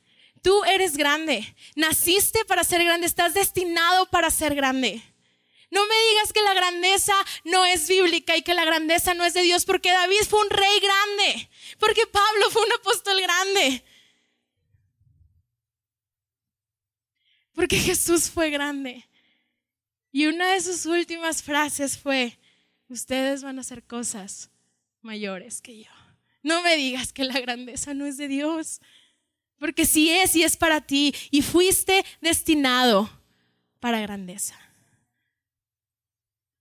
Tú 0.43 0.63
eres 0.65 0.97
grande. 0.97 1.55
Naciste 1.75 2.45
para 2.45 2.63
ser 2.63 2.83
grande. 2.83 3.07
Estás 3.07 3.33
destinado 3.33 4.05
para 4.07 4.29
ser 4.29 4.53
grande. 4.53 5.01
No 5.71 5.87
me 5.87 5.95
digas 6.09 6.33
que 6.33 6.41
la 6.43 6.53
grandeza 6.53 7.13
no 7.45 7.65
es 7.65 7.87
bíblica 7.87 8.37
y 8.37 8.43
que 8.43 8.53
la 8.53 8.65
grandeza 8.65 9.15
no 9.15 9.25
es 9.25 9.33
de 9.33 9.41
Dios, 9.41 9.65
porque 9.65 9.89
David 9.89 10.21
fue 10.29 10.39
un 10.41 10.49
rey 10.51 10.79
grande, 10.79 11.49
porque 11.79 12.05
Pablo 12.05 12.51
fue 12.51 12.63
un 12.63 12.73
apóstol 12.73 13.19
grande, 13.19 13.83
porque 17.55 17.77
Jesús 17.77 18.29
fue 18.29 18.51
grande. 18.51 19.09
Y 20.11 20.27
una 20.27 20.51
de 20.51 20.61
sus 20.61 20.85
últimas 20.85 21.41
frases 21.41 21.97
fue, 21.97 22.37
ustedes 22.87 23.41
van 23.41 23.57
a 23.57 23.61
hacer 23.61 23.83
cosas 23.83 24.51
mayores 25.01 25.59
que 25.59 25.79
yo. 25.79 25.91
No 26.43 26.61
me 26.61 26.75
digas 26.77 27.13
que 27.13 27.23
la 27.23 27.39
grandeza 27.39 27.95
no 27.95 28.05
es 28.05 28.17
de 28.17 28.27
Dios. 28.27 28.79
Porque 29.57 29.85
si 29.85 30.09
es 30.09 30.35
y 30.35 30.43
es 30.43 30.57
para 30.57 30.81
ti 30.81 31.13
y 31.31 31.41
fuiste 31.41 32.03
destinado 32.21 33.09
para 33.79 34.01
grandeza. 34.01 34.57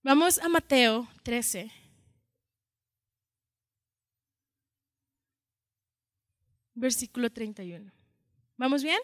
Vamos 0.01 0.37
a 0.39 0.49
Mateo 0.49 1.07
13. 1.23 1.71
Versículo 6.75 7.29
31. 7.29 7.91
¿Vamos 8.57 8.83
bien? 8.83 8.99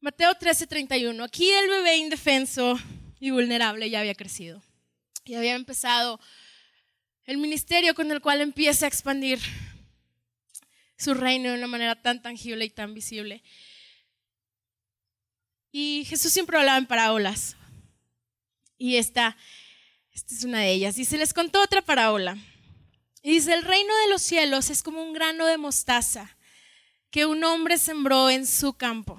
Mateo 0.00 0.34
13, 0.34 0.66
31. 0.66 1.24
Aquí 1.24 1.50
el 1.50 1.68
bebé 1.68 1.96
indefenso 1.96 2.76
y 3.20 3.30
vulnerable 3.30 3.90
ya 3.90 4.00
había 4.00 4.14
crecido. 4.14 4.62
Y 5.24 5.34
había 5.34 5.54
empezado 5.54 6.20
el 7.24 7.38
ministerio 7.38 7.94
con 7.94 8.10
el 8.10 8.20
cual 8.20 8.40
empieza 8.40 8.84
a 8.84 8.88
expandir 8.88 9.40
su 10.96 11.14
reino 11.14 11.50
de 11.50 11.58
una 11.58 11.66
manera 11.66 12.00
tan 12.00 12.22
tangible 12.22 12.64
y 12.64 12.70
tan 12.70 12.94
visible. 12.94 13.42
Y 15.72 16.04
Jesús 16.06 16.32
siempre 16.32 16.56
hablaba 16.56 16.78
en 16.78 16.86
parábolas. 16.86 17.56
Y 18.78 18.96
esta, 18.96 19.36
esta 20.12 20.34
es 20.34 20.44
una 20.44 20.60
de 20.60 20.72
ellas. 20.72 20.98
Y 20.98 21.04
se 21.04 21.18
les 21.18 21.34
contó 21.34 21.62
otra 21.62 21.82
parábola. 21.82 22.38
Y 23.22 23.32
dice, 23.32 23.54
el 23.54 23.62
reino 23.62 23.96
de 23.96 24.10
los 24.10 24.22
cielos 24.22 24.70
es 24.70 24.82
como 24.82 25.02
un 25.02 25.14
grano 25.14 25.46
de 25.46 25.56
mostaza 25.56 26.36
que 27.10 27.26
un 27.26 27.42
hombre 27.44 27.78
sembró 27.78 28.28
en 28.28 28.46
su 28.46 28.74
campo. 28.74 29.18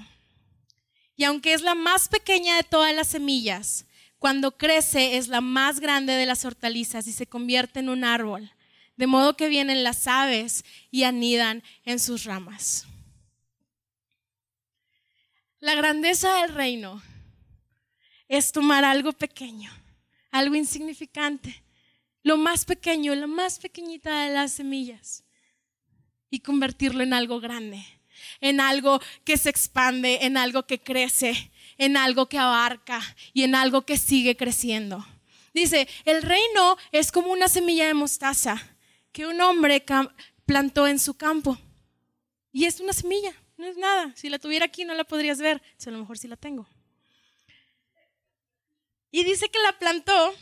Y 1.16 1.24
aunque 1.24 1.54
es 1.54 1.62
la 1.62 1.76
más 1.76 2.10
pequeña 2.10 2.58
de 2.58 2.64
todas 2.64 2.94
las 2.94 3.08
semillas, 3.08 3.86
cuando 4.20 4.58
crece 4.58 5.18
es 5.18 5.28
la 5.28 5.42
más 5.42 5.80
grande 5.80 6.14
de 6.14 6.26
las 6.26 6.46
hortalizas 6.46 7.08
y 7.08 7.12
se 7.12 7.28
convierte 7.28 7.80
en 7.80 7.90
un 7.90 8.04
árbol, 8.04 8.52
de 8.98 9.08
modo 9.08 9.36
que 9.38 9.50
vienen 9.50 9.84
las 9.84 10.08
aves 10.08 10.66
y 10.92 11.04
anidan 11.04 11.64
en 11.84 12.00
sus 12.00 12.24
ramas. 12.24 12.88
La 15.60 15.76
grandeza 15.76 16.42
del 16.42 16.54
reino 16.54 17.02
es 18.28 18.52
tomar 18.52 18.84
algo 18.84 19.14
pequeño, 19.14 19.72
algo 20.32 20.56
insignificante, 20.56 21.64
lo 22.24 22.38
más 22.38 22.66
pequeño, 22.66 23.14
la 23.16 23.28
más 23.28 23.60
pequeñita 23.60 24.24
de 24.24 24.34
las 24.34 24.54
semillas, 24.54 25.24
y 26.30 26.40
convertirlo 26.40 27.04
en 27.04 27.14
algo 27.14 27.40
grande, 27.40 27.86
en 28.42 28.60
algo 28.62 29.02
que 29.24 29.38
se 29.38 29.50
expande, 29.50 30.20
en 30.22 30.38
algo 30.38 30.66
que 30.68 30.80
crece, 30.80 31.52
en 31.78 31.98
algo 31.98 32.28
que 32.28 32.38
abarca 32.38 33.02
y 33.34 33.44
en 33.44 33.56
algo 33.56 33.84
que 33.84 33.98
sigue 33.98 34.36
creciendo. 34.36 35.06
Dice, 35.54 35.88
el 36.04 36.22
reino 36.22 36.78
es 36.92 37.12
como 37.12 37.32
una 37.32 37.48
semilla 37.48 37.88
de 37.88 37.94
mostaza 37.94 38.62
que 39.12 39.26
un 39.26 39.40
hombre 39.40 39.84
plantó 40.46 40.88
en 40.88 41.00
su 41.00 41.16
campo. 41.16 41.58
Y 42.52 42.66
es 42.66 42.80
una 42.80 42.94
semilla, 42.94 43.34
no 43.58 43.66
es 43.66 43.78
nada. 43.78 44.14
Si 44.16 44.30
la 44.30 44.40
tuviera 44.40 44.66
aquí 44.66 44.86
no 44.86 44.94
la 44.94 45.06
podrías 45.06 45.40
ver, 45.40 45.62
a 45.86 45.90
lo 45.92 46.00
mejor 46.00 46.18
sí 46.18 46.28
la 46.28 46.36
tengo. 46.36 46.68
Y 49.12 49.24
dice 49.24 49.48
que 49.50 49.60
la 49.60 49.78
plantó 49.80 50.34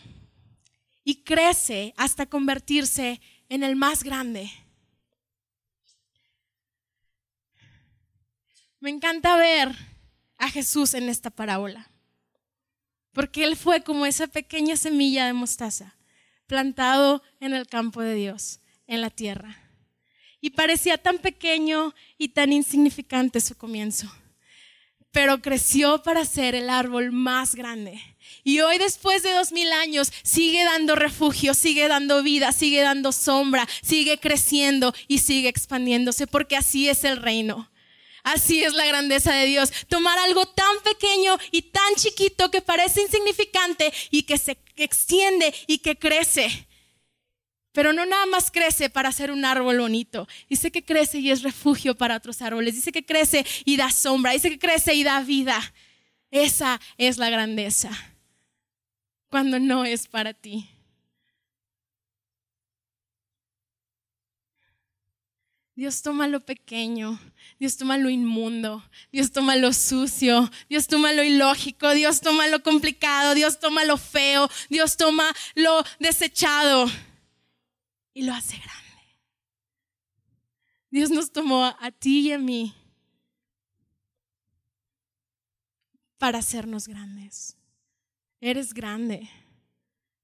y 1.04 1.24
crece 1.24 1.94
hasta 1.98 2.26
convertirse 2.26 3.22
en 3.50 3.64
el 3.64 3.76
más 3.76 4.04
grande. 4.04 4.52
Me 8.84 8.90
encanta 8.90 9.38
ver 9.38 9.74
a 10.38 10.50
Jesús 10.50 10.94
en 10.94 11.08
esta 11.08 11.30
parábola. 11.30 11.90
Porque 13.14 13.46
Él 13.46 13.56
fue 13.56 13.82
como 13.82 14.06
esa 14.06 14.28
pequeña 14.28 14.76
semilla 14.76 15.26
de 15.26 15.32
mostaza, 15.32 15.96
plantado 16.48 17.24
en 17.40 17.54
el 17.54 17.66
campo 17.66 18.02
de 18.02 18.14
Dios, 18.14 18.60
en 18.86 19.00
la 19.00 19.10
tierra. 19.10 19.58
Y 20.42 20.50
parecía 20.50 20.98
tan 20.98 21.20
pequeño 21.20 21.96
y 22.18 22.28
tan 22.28 22.52
insignificante 22.52 23.40
su 23.40 23.56
comienzo, 23.56 24.14
pero 25.14 25.42
creció 25.42 26.04
para 26.04 26.26
ser 26.26 26.54
el 26.54 26.70
árbol 26.70 27.14
más 27.14 27.56
grande. 27.56 28.02
Y 28.44 28.60
hoy, 28.60 28.80
después 28.80 29.24
de 29.24 29.32
dos 29.32 29.54
mil 29.54 29.72
años, 29.72 30.12
sigue 30.24 30.66
dando 30.66 30.96
refugio, 30.96 31.54
sigue 31.54 31.88
dando 31.88 32.22
vida, 32.22 32.52
sigue 32.52 32.82
dando 32.82 33.14
sombra, 33.14 33.66
sigue 33.82 34.20
creciendo 34.20 34.94
y 35.08 35.20
sigue 35.20 35.48
expandiéndose, 35.48 36.28
porque 36.28 36.58
así 36.58 36.90
es 36.90 37.06
el 37.06 37.16
reino. 37.16 37.70
Así 38.24 38.64
es 38.64 38.74
la 38.74 38.86
grandeza 38.86 39.34
de 39.34 39.46
Dios. 39.46 39.72
Tomar 39.90 40.18
algo 40.18 40.46
tan 40.46 40.80
pequeño 40.84 41.38
y 41.52 41.64
tan 41.64 41.96
chiquito 41.96 42.50
que 42.50 42.62
parece 42.62 43.02
insignificante 43.02 43.94
y 44.12 44.24
que 44.24 44.38
se 44.38 44.58
extiende 44.78 45.54
y 45.68 45.80
que 45.80 45.98
crece. 45.98 46.68
Pero 47.74 47.92
no 47.92 48.06
nada 48.06 48.26
más 48.28 48.50
crece 48.50 48.90
para 48.90 49.12
ser 49.12 49.32
un 49.32 49.44
árbol 49.44 49.80
bonito. 49.80 50.28
Dice 50.48 50.72
que 50.72 50.86
crece 50.86 51.20
y 51.20 51.32
es 51.32 51.42
refugio 51.42 51.96
para 51.96 52.16
otros 52.16 52.42
árboles. 52.42 52.76
Dice 52.76 52.92
que 52.92 53.06
crece 53.06 53.46
y 53.66 53.76
da 53.76 53.92
sombra. 53.92 54.32
Dice 54.32 54.50
que 54.52 54.60
crece 54.60 54.94
y 54.94 55.04
da 55.04 55.20
vida. 55.22 55.60
Esa 56.32 56.80
es 56.98 57.18
la 57.18 57.30
grandeza. 57.30 57.92
Cuando 59.28 59.60
no 59.60 59.84
es 59.86 60.08
para 60.08 60.34
ti. 60.34 60.70
Dios 65.76 66.04
toma 66.04 66.28
lo 66.28 66.40
pequeño, 66.40 67.20
Dios 67.60 67.78
toma 67.78 67.98
lo 67.98 68.10
inmundo, 68.10 68.84
Dios 69.12 69.32
toma 69.32 69.56
lo 69.56 69.74
sucio, 69.74 70.52
Dios 70.70 70.88
toma 70.88 71.14
lo 71.14 71.24
ilógico, 71.24 71.90
Dios 71.92 72.22
toma 72.22 72.48
lo 72.48 72.62
complicado, 72.62 73.34
Dios 73.34 73.60
toma 73.60 73.84
lo 73.84 73.98
feo, 73.98 74.48
Dios 74.70 74.98
toma 74.98 75.34
lo 75.56 75.84
desechado 76.00 76.86
y 78.14 78.24
lo 78.24 78.34
hace 78.34 78.58
grande. 78.58 78.84
Dios 80.92 81.10
nos 81.10 81.32
tomó 81.32 81.66
a 81.66 81.90
ti 81.90 82.28
y 82.28 82.32
a 82.34 82.38
mí 82.38 82.72
para 86.20 86.38
hacernos 86.38 86.88
grandes. 86.88 87.58
Eres 88.40 88.76
grande, 88.76 89.28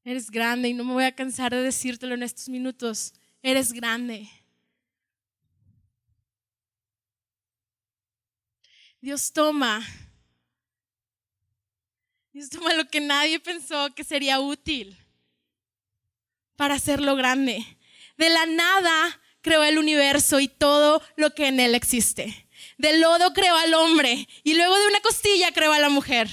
eres 0.03 0.29
grande 0.29 0.69
y 0.69 0.75
no 0.75 0.83
me 0.83 0.93
voy 0.93 1.05
a 1.05 1.15
cansar 1.15 1.51
de 1.53 1.63
decírtelo 1.63 2.13
en 2.13 2.21
estos 2.21 2.49
minutos. 2.49 3.13
Eres 3.41 3.73
grande. 3.73 4.29
Dios 9.01 9.31
toma. 9.31 9.85
Dios 12.33 12.49
toma 12.49 12.73
lo 12.73 12.85
que 12.85 12.99
nadie 12.99 13.39
pensó 13.39 13.93
que 13.95 14.03
sería 14.03 14.39
útil 14.39 14.97
para 16.55 16.75
hacerlo 16.75 17.15
grande. 17.15 17.65
De 18.17 18.29
la 18.29 18.45
nada 18.45 19.21
creó 19.41 19.63
el 19.63 19.77
universo 19.77 20.41
y 20.41 20.49
todo 20.49 21.01
lo 21.15 21.33
que 21.33 21.47
en 21.47 21.61
él 21.61 21.75
existe. 21.75 22.47
Del 22.77 22.99
lodo 22.99 23.33
creó 23.33 23.55
al 23.55 23.73
hombre 23.73 24.27
y 24.43 24.55
luego 24.55 24.77
de 24.77 24.87
una 24.87 24.99
costilla 24.99 25.53
creó 25.53 25.71
a 25.71 25.79
la 25.79 25.89
mujer. 25.89 26.27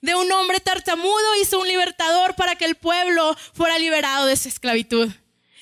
De 0.00 0.16
un 0.16 0.30
hombre 0.32 0.58
tartamudo 0.58 1.36
hizo 1.40 1.60
un 1.60 1.68
libertador 1.68 2.34
para 2.34 2.56
que 2.56 2.64
el 2.64 2.74
pueblo 2.74 3.36
fuera 3.54 3.78
liberado 3.78 4.26
de 4.26 4.36
su 4.36 4.48
esclavitud. 4.48 5.10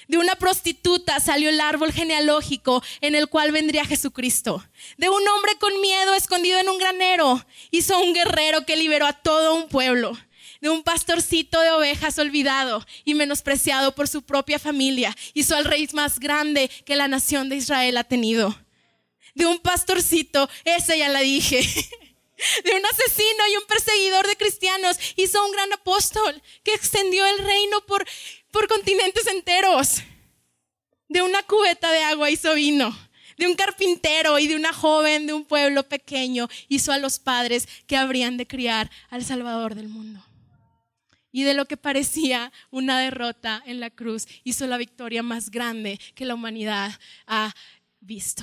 De 0.09 0.19
una 0.19 0.37
prostituta 0.37 1.19
salió 1.19 1.49
el 1.49 1.61
árbol 1.61 1.93
genealógico 1.93 2.83
en 3.01 3.15
el 3.15 3.29
cual 3.29 3.51
vendría 3.51 3.85
Jesucristo. 3.85 4.65
De 4.97 5.09
un 5.09 5.27
hombre 5.29 5.57
con 5.59 5.81
miedo 5.81 6.15
escondido 6.15 6.61
en 6.61 6.69
un 6.69 6.79
granero 6.79 7.45
hizo 7.73 7.99
un 7.99 8.15
guerrero 8.15 8.65
que 8.65 8.77
liberó 8.77 9.07
a 9.07 9.15
todo 9.15 9.55
un 9.55 9.69
pueblo. 9.69 10.17
De 10.61 10.71
un 10.71 10.85
pastorcito 10.85 11.61
de 11.61 11.71
ovejas 11.71 12.19
olvidado 12.19 12.87
y 13.05 13.15
menospreciado 13.15 13.95
por 13.95 14.09
su 14.09 14.23
propia 14.23 14.59
familia 14.59 15.15
hizo 15.35 15.57
al 15.57 15.65
rey 15.65 15.89
más 15.93 16.21
grande 16.21 16.71
que 16.85 16.97
la 16.97 17.09
nación 17.09 17.49
de 17.49 17.57
Israel 17.57 17.97
ha 17.97 18.05
tenido. 18.05 18.57
De 19.35 19.45
un 19.45 19.59
pastorcito, 19.59 20.49
esa 20.65 20.97
ya 20.97 21.09
la 21.09 21.21
dije. 21.21 21.61
de 22.65 22.75
un 22.75 22.87
asesino 22.87 23.49
y 23.53 23.57
un 23.57 23.67
perseguidor 23.67 24.27
de 24.27 24.37
cristianos, 24.37 24.99
hizo 25.17 25.45
un 25.45 25.53
gran 25.53 25.73
apóstol 25.73 26.43
que 26.63 26.75
extendió 26.75 27.27
el 27.27 27.39
reino 27.39 27.81
por 27.87 28.07
por 28.57 28.69
continentes 28.69 29.27
enteros. 29.27 30.03
De 31.09 31.21
una 31.21 31.43
cubeta 31.43 31.93
de 31.93 32.03
agua 32.05 32.31
hizo 32.31 32.55
vino. 32.55 32.97
De 33.37 33.47
un 33.47 33.55
carpintero 33.55 34.39
y 34.39 34.47
de 34.47 34.57
una 34.57 34.73
joven 34.73 35.27
de 35.27 35.35
un 35.35 35.45
pueblo 35.45 35.83
pequeño 35.83 36.49
hizo 36.69 36.91
a 36.91 36.97
los 36.97 37.19
padres 37.19 37.69
que 37.87 37.99
habrían 37.99 38.39
de 38.39 38.47
criar 38.47 38.91
al 39.11 39.23
Salvador 39.23 39.75
del 39.75 39.91
mundo. 39.91 40.25
Y 41.33 41.43
de 41.43 41.53
lo 41.53 41.67
que 41.67 41.77
parecía 41.77 42.51
una 42.71 42.99
derrota 42.99 43.63
en 43.67 43.79
la 43.79 43.91
cruz 43.91 44.27
hizo 44.43 44.67
la 44.67 44.79
victoria 44.79 45.23
más 45.23 45.51
grande 45.51 46.01
que 46.15 46.25
la 46.25 46.33
humanidad 46.35 46.99
ha 47.27 47.55
visto. 48.01 48.43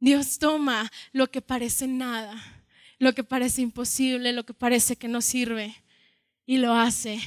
Dios 0.00 0.40
toma 0.40 0.90
lo 1.12 1.30
que 1.30 1.40
parece 1.40 1.86
nada, 1.86 2.66
lo 2.98 3.14
que 3.14 3.22
parece 3.22 3.62
imposible, 3.62 4.32
lo 4.32 4.44
que 4.44 4.54
parece 4.54 4.96
que 4.96 5.06
no 5.06 5.20
sirve, 5.20 5.76
y 6.44 6.56
lo 6.56 6.74
hace 6.74 7.20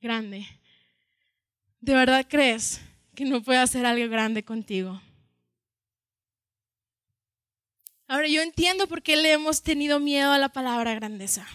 grande. 0.00 0.46
¿De 1.80 1.94
verdad 1.94 2.26
crees 2.28 2.80
que 3.14 3.24
no 3.24 3.42
puede 3.42 3.58
hacer 3.58 3.86
algo 3.86 4.08
grande 4.10 4.42
contigo? 4.42 5.00
Ahora 8.06 8.26
yo 8.26 8.42
entiendo 8.42 8.86
por 8.88 9.02
qué 9.02 9.16
le 9.16 9.32
hemos 9.32 9.62
tenido 9.62 10.00
miedo 10.00 10.32
a 10.32 10.38
la 10.38 10.48
palabra 10.48 10.94
grandeza. 10.94 11.46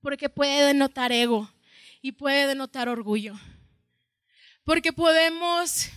Porque 0.00 0.28
puede 0.28 0.66
denotar 0.66 1.12
ego 1.12 1.50
y 2.02 2.12
puede 2.12 2.46
denotar 2.46 2.88
orgullo. 2.88 3.34
Porque 4.64 4.92
podemos 4.92 5.88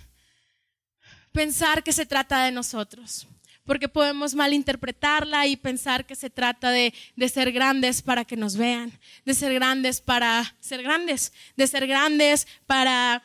pensar 1.31 1.83
que 1.83 1.93
se 1.93 2.05
trata 2.05 2.43
de 2.43 2.51
nosotros 2.51 3.27
porque 3.69 3.87
podemos 3.87 4.33
malinterpretarla 4.33 5.45
y 5.45 5.55
pensar 5.55 6.03
que 6.03 6.15
se 6.15 6.31
trata 6.31 6.71
de, 6.71 6.91
ser 7.31 7.51
grandes 7.51 8.01
para 8.01 8.25
que 8.25 8.35
nos 8.35 8.57
vean, 8.57 8.91
de 9.25 9.35
ser 9.35 9.53
grandes 9.53 10.01
para 10.01 10.55
ser 10.59 10.81
grandes, 10.81 11.33
de 11.55 11.67
ser 11.67 11.85
grandes 11.85 12.47
para 12.65 13.21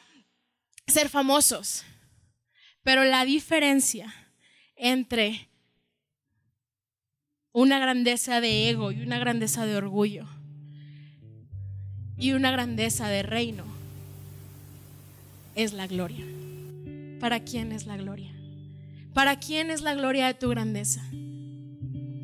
ser 0.87 1.09
famosos. 1.09 1.83
Pero 2.83 3.04
la 3.04 3.24
diferencia 3.24 4.14
entre 4.76 5.48
una 7.52 7.78
grandeza 7.78 8.42
de 8.42 8.68
ego 8.68 8.92
y 8.92 9.00
una 9.00 9.18
grandeza 9.18 9.64
de 9.64 9.76
orgullo 9.76 10.26
y 12.18 12.33
una 12.33 12.50
grandeza 12.50 13.09
de 13.09 13.22
reino 13.22 13.64
es 15.54 15.72
la 15.72 15.87
gloria. 15.87 16.26
¿Para 17.18 17.40
quién 17.40 17.72
es 17.72 17.87
la 17.87 17.96
gloria? 17.96 18.33
¿Para 19.14 19.38
quién 19.38 19.70
es 19.70 19.81
la 19.81 19.94
gloria 19.94 20.27
de 20.27 20.35
tu 20.35 20.48
grandeza? 20.50 21.03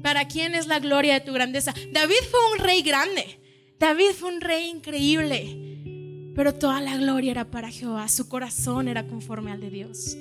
¿Para 0.02 0.26
quién 0.26 0.54
es 0.54 0.66
la 0.66 0.80
gloria 0.80 1.14
de 1.14 1.20
tu 1.20 1.32
grandeza? 1.32 1.72
David 1.92 2.16
fue 2.30 2.40
un 2.52 2.58
rey 2.58 2.82
grande. 2.82 3.38
David 3.78 4.10
fue 4.18 4.34
un 4.34 4.40
rey 4.40 4.68
increíble. 4.68 6.32
Pero 6.34 6.52
toda 6.54 6.80
la 6.80 6.96
gloria 6.96 7.30
era 7.30 7.44
para 7.44 7.70
Jehová. 7.70 8.08
Su 8.08 8.28
corazón 8.28 8.88
era 8.88 9.06
conforme 9.06 9.52
al 9.52 9.60
de 9.60 9.70
Dios. 9.70 10.16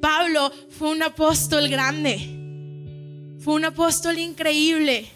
Pablo 0.00 0.52
fue 0.70 0.90
un 0.90 1.02
apóstol 1.02 1.68
grande. 1.68 2.16
Fue 3.40 3.54
un 3.54 3.64
apóstol 3.64 4.18
increíble. 4.18 5.06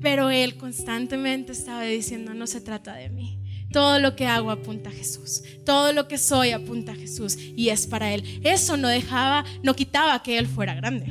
Pero 0.00 0.30
él 0.30 0.56
constantemente 0.56 1.52
estaba 1.52 1.82
diciendo, 1.82 2.32
no 2.32 2.46
se 2.46 2.60
trata 2.62 2.94
de 2.94 3.10
mí. 3.10 3.38
Todo 3.76 3.98
lo 3.98 4.16
que 4.16 4.26
hago 4.26 4.50
apunta 4.50 4.88
a 4.88 4.92
Jesús. 4.92 5.42
Todo 5.66 5.92
lo 5.92 6.08
que 6.08 6.16
soy 6.16 6.52
apunta 6.52 6.92
a 6.92 6.94
Jesús 6.94 7.36
y 7.36 7.68
es 7.68 7.86
para 7.86 8.14
Él. 8.14 8.40
Eso 8.42 8.78
no 8.78 8.88
dejaba, 8.88 9.44
no 9.62 9.76
quitaba 9.76 10.22
que 10.22 10.38
Él 10.38 10.46
fuera 10.46 10.74
grande. 10.74 11.04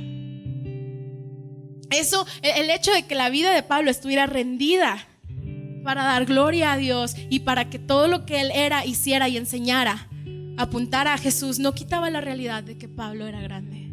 Eso, 1.91 2.25
el 2.41 2.71
hecho 2.71 2.91
de 2.91 3.05
que 3.05 3.13
la 3.13 3.29
vida 3.29 3.53
de 3.53 3.61
Pablo 3.61 3.91
estuviera 3.91 4.25
rendida 4.25 5.07
para 5.83 6.05
dar 6.05 6.25
gloria 6.25 6.71
a 6.71 6.77
Dios 6.77 7.15
y 7.29 7.41
para 7.41 7.69
que 7.69 7.77
todo 7.77 8.07
lo 8.07 8.25
que 8.25 8.41
Él 8.41 8.49
era, 8.51 8.83
hiciera 8.83 9.29
y 9.29 9.37
enseñara 9.37 10.09
apuntara 10.57 11.13
a 11.13 11.19
Jesús, 11.19 11.59
no 11.59 11.75
quitaba 11.75 12.09
la 12.09 12.21
realidad 12.21 12.63
de 12.63 12.79
que 12.79 12.89
Pablo 12.89 13.27
era 13.27 13.41
grande. 13.41 13.91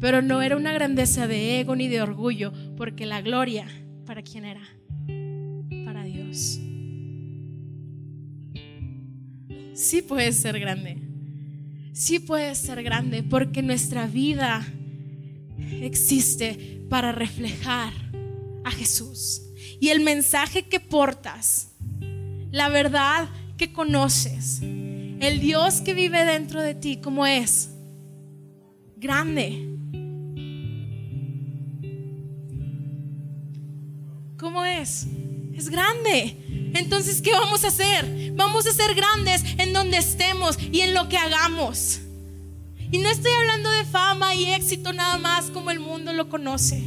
Pero 0.00 0.22
no 0.22 0.40
era 0.40 0.56
una 0.56 0.72
grandeza 0.72 1.26
de 1.26 1.60
ego 1.60 1.76
ni 1.76 1.88
de 1.88 2.00
orgullo, 2.00 2.50
porque 2.78 3.04
la 3.04 3.20
gloria, 3.20 3.66
¿para 4.06 4.22
quién 4.22 4.46
era? 4.46 4.62
Para 5.84 6.02
Dios 6.04 6.60
sí 9.74 10.02
puedes 10.02 10.36
ser 10.36 10.58
grande. 10.58 10.98
Sí 11.92 12.18
puedes 12.18 12.58
ser 12.58 12.82
grande 12.82 13.22
porque 13.22 13.62
nuestra 13.62 14.06
vida 14.06 14.66
existe 15.80 16.84
para 16.88 17.12
reflejar 17.12 17.92
a 18.64 18.70
Jesús. 18.70 19.42
Y 19.80 19.88
el 19.88 20.00
mensaje 20.00 20.62
que 20.62 20.80
portas, 20.80 21.72
la 22.50 22.68
verdad 22.68 23.28
que 23.56 23.72
conoces, 23.72 24.60
el 24.62 25.40
Dios 25.40 25.80
que 25.80 25.94
vive 25.94 26.24
dentro 26.24 26.60
de 26.60 26.74
ti, 26.74 26.98
¿cómo 27.02 27.26
es? 27.26 27.70
Grande. 28.96 29.70
¿Cómo 34.38 34.64
es? 34.64 35.06
Es 35.54 35.68
grande. 35.68 36.43
Entonces, 36.74 37.22
¿qué 37.22 37.32
vamos 37.32 37.64
a 37.64 37.68
hacer? 37.68 38.32
Vamos 38.34 38.66
a 38.66 38.72
ser 38.72 38.94
grandes 38.94 39.42
en 39.58 39.72
donde 39.72 39.98
estemos 39.98 40.58
y 40.60 40.80
en 40.80 40.92
lo 40.92 41.08
que 41.08 41.16
hagamos. 41.16 42.00
Y 42.90 42.98
no 42.98 43.08
estoy 43.08 43.32
hablando 43.32 43.70
de 43.70 43.84
fama 43.84 44.34
y 44.34 44.52
éxito 44.52 44.92
nada 44.92 45.16
más 45.18 45.46
como 45.46 45.70
el 45.70 45.80
mundo 45.80 46.12
lo 46.12 46.28
conoce. 46.28 46.82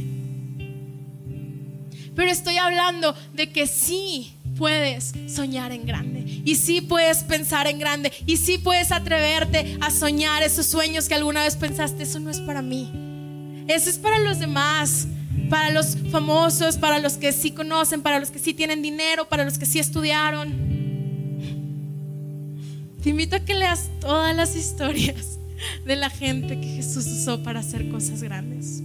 Pero 2.14 2.30
estoy 2.30 2.56
hablando 2.56 3.14
de 3.32 3.50
que 3.50 3.66
sí 3.66 4.34
puedes 4.56 5.14
soñar 5.28 5.72
en 5.72 5.86
grande. 5.86 6.42
Y 6.44 6.56
sí 6.56 6.80
puedes 6.80 7.18
pensar 7.24 7.66
en 7.66 7.78
grande. 7.78 8.12
Y 8.26 8.36
sí 8.36 8.58
puedes 8.58 8.92
atreverte 8.92 9.78
a 9.80 9.90
soñar 9.90 10.42
esos 10.42 10.66
sueños 10.66 11.08
que 11.08 11.14
alguna 11.14 11.44
vez 11.44 11.56
pensaste, 11.56 12.02
eso 12.02 12.18
no 12.20 12.30
es 12.30 12.40
para 12.40 12.60
mí. 12.60 13.64
Eso 13.68 13.88
es 13.88 13.98
para 13.98 14.18
los 14.18 14.38
demás 14.38 15.06
para 15.48 15.70
los 15.70 15.96
famosos, 16.10 16.76
para 16.76 16.98
los 16.98 17.16
que 17.16 17.32
sí 17.32 17.50
conocen, 17.50 18.02
para 18.02 18.20
los 18.20 18.30
que 18.30 18.38
sí 18.38 18.54
tienen 18.54 18.82
dinero, 18.82 19.28
para 19.28 19.44
los 19.44 19.58
que 19.58 19.66
sí 19.66 19.78
estudiaron. 19.78 20.68
Te 23.02 23.10
invito 23.10 23.36
a 23.36 23.40
que 23.40 23.54
leas 23.54 23.90
todas 24.00 24.34
las 24.34 24.56
historias 24.56 25.38
de 25.84 25.96
la 25.96 26.10
gente 26.10 26.60
que 26.60 26.66
Jesús 26.66 27.06
usó 27.06 27.42
para 27.42 27.60
hacer 27.60 27.88
cosas 27.90 28.22
grandes. 28.22 28.82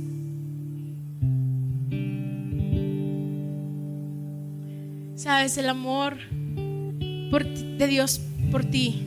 Sabes, 5.15 5.57
el 5.57 5.69
amor 5.69 6.17
de 6.29 7.87
Dios 7.87 8.21
por 8.51 8.65
ti 8.65 9.03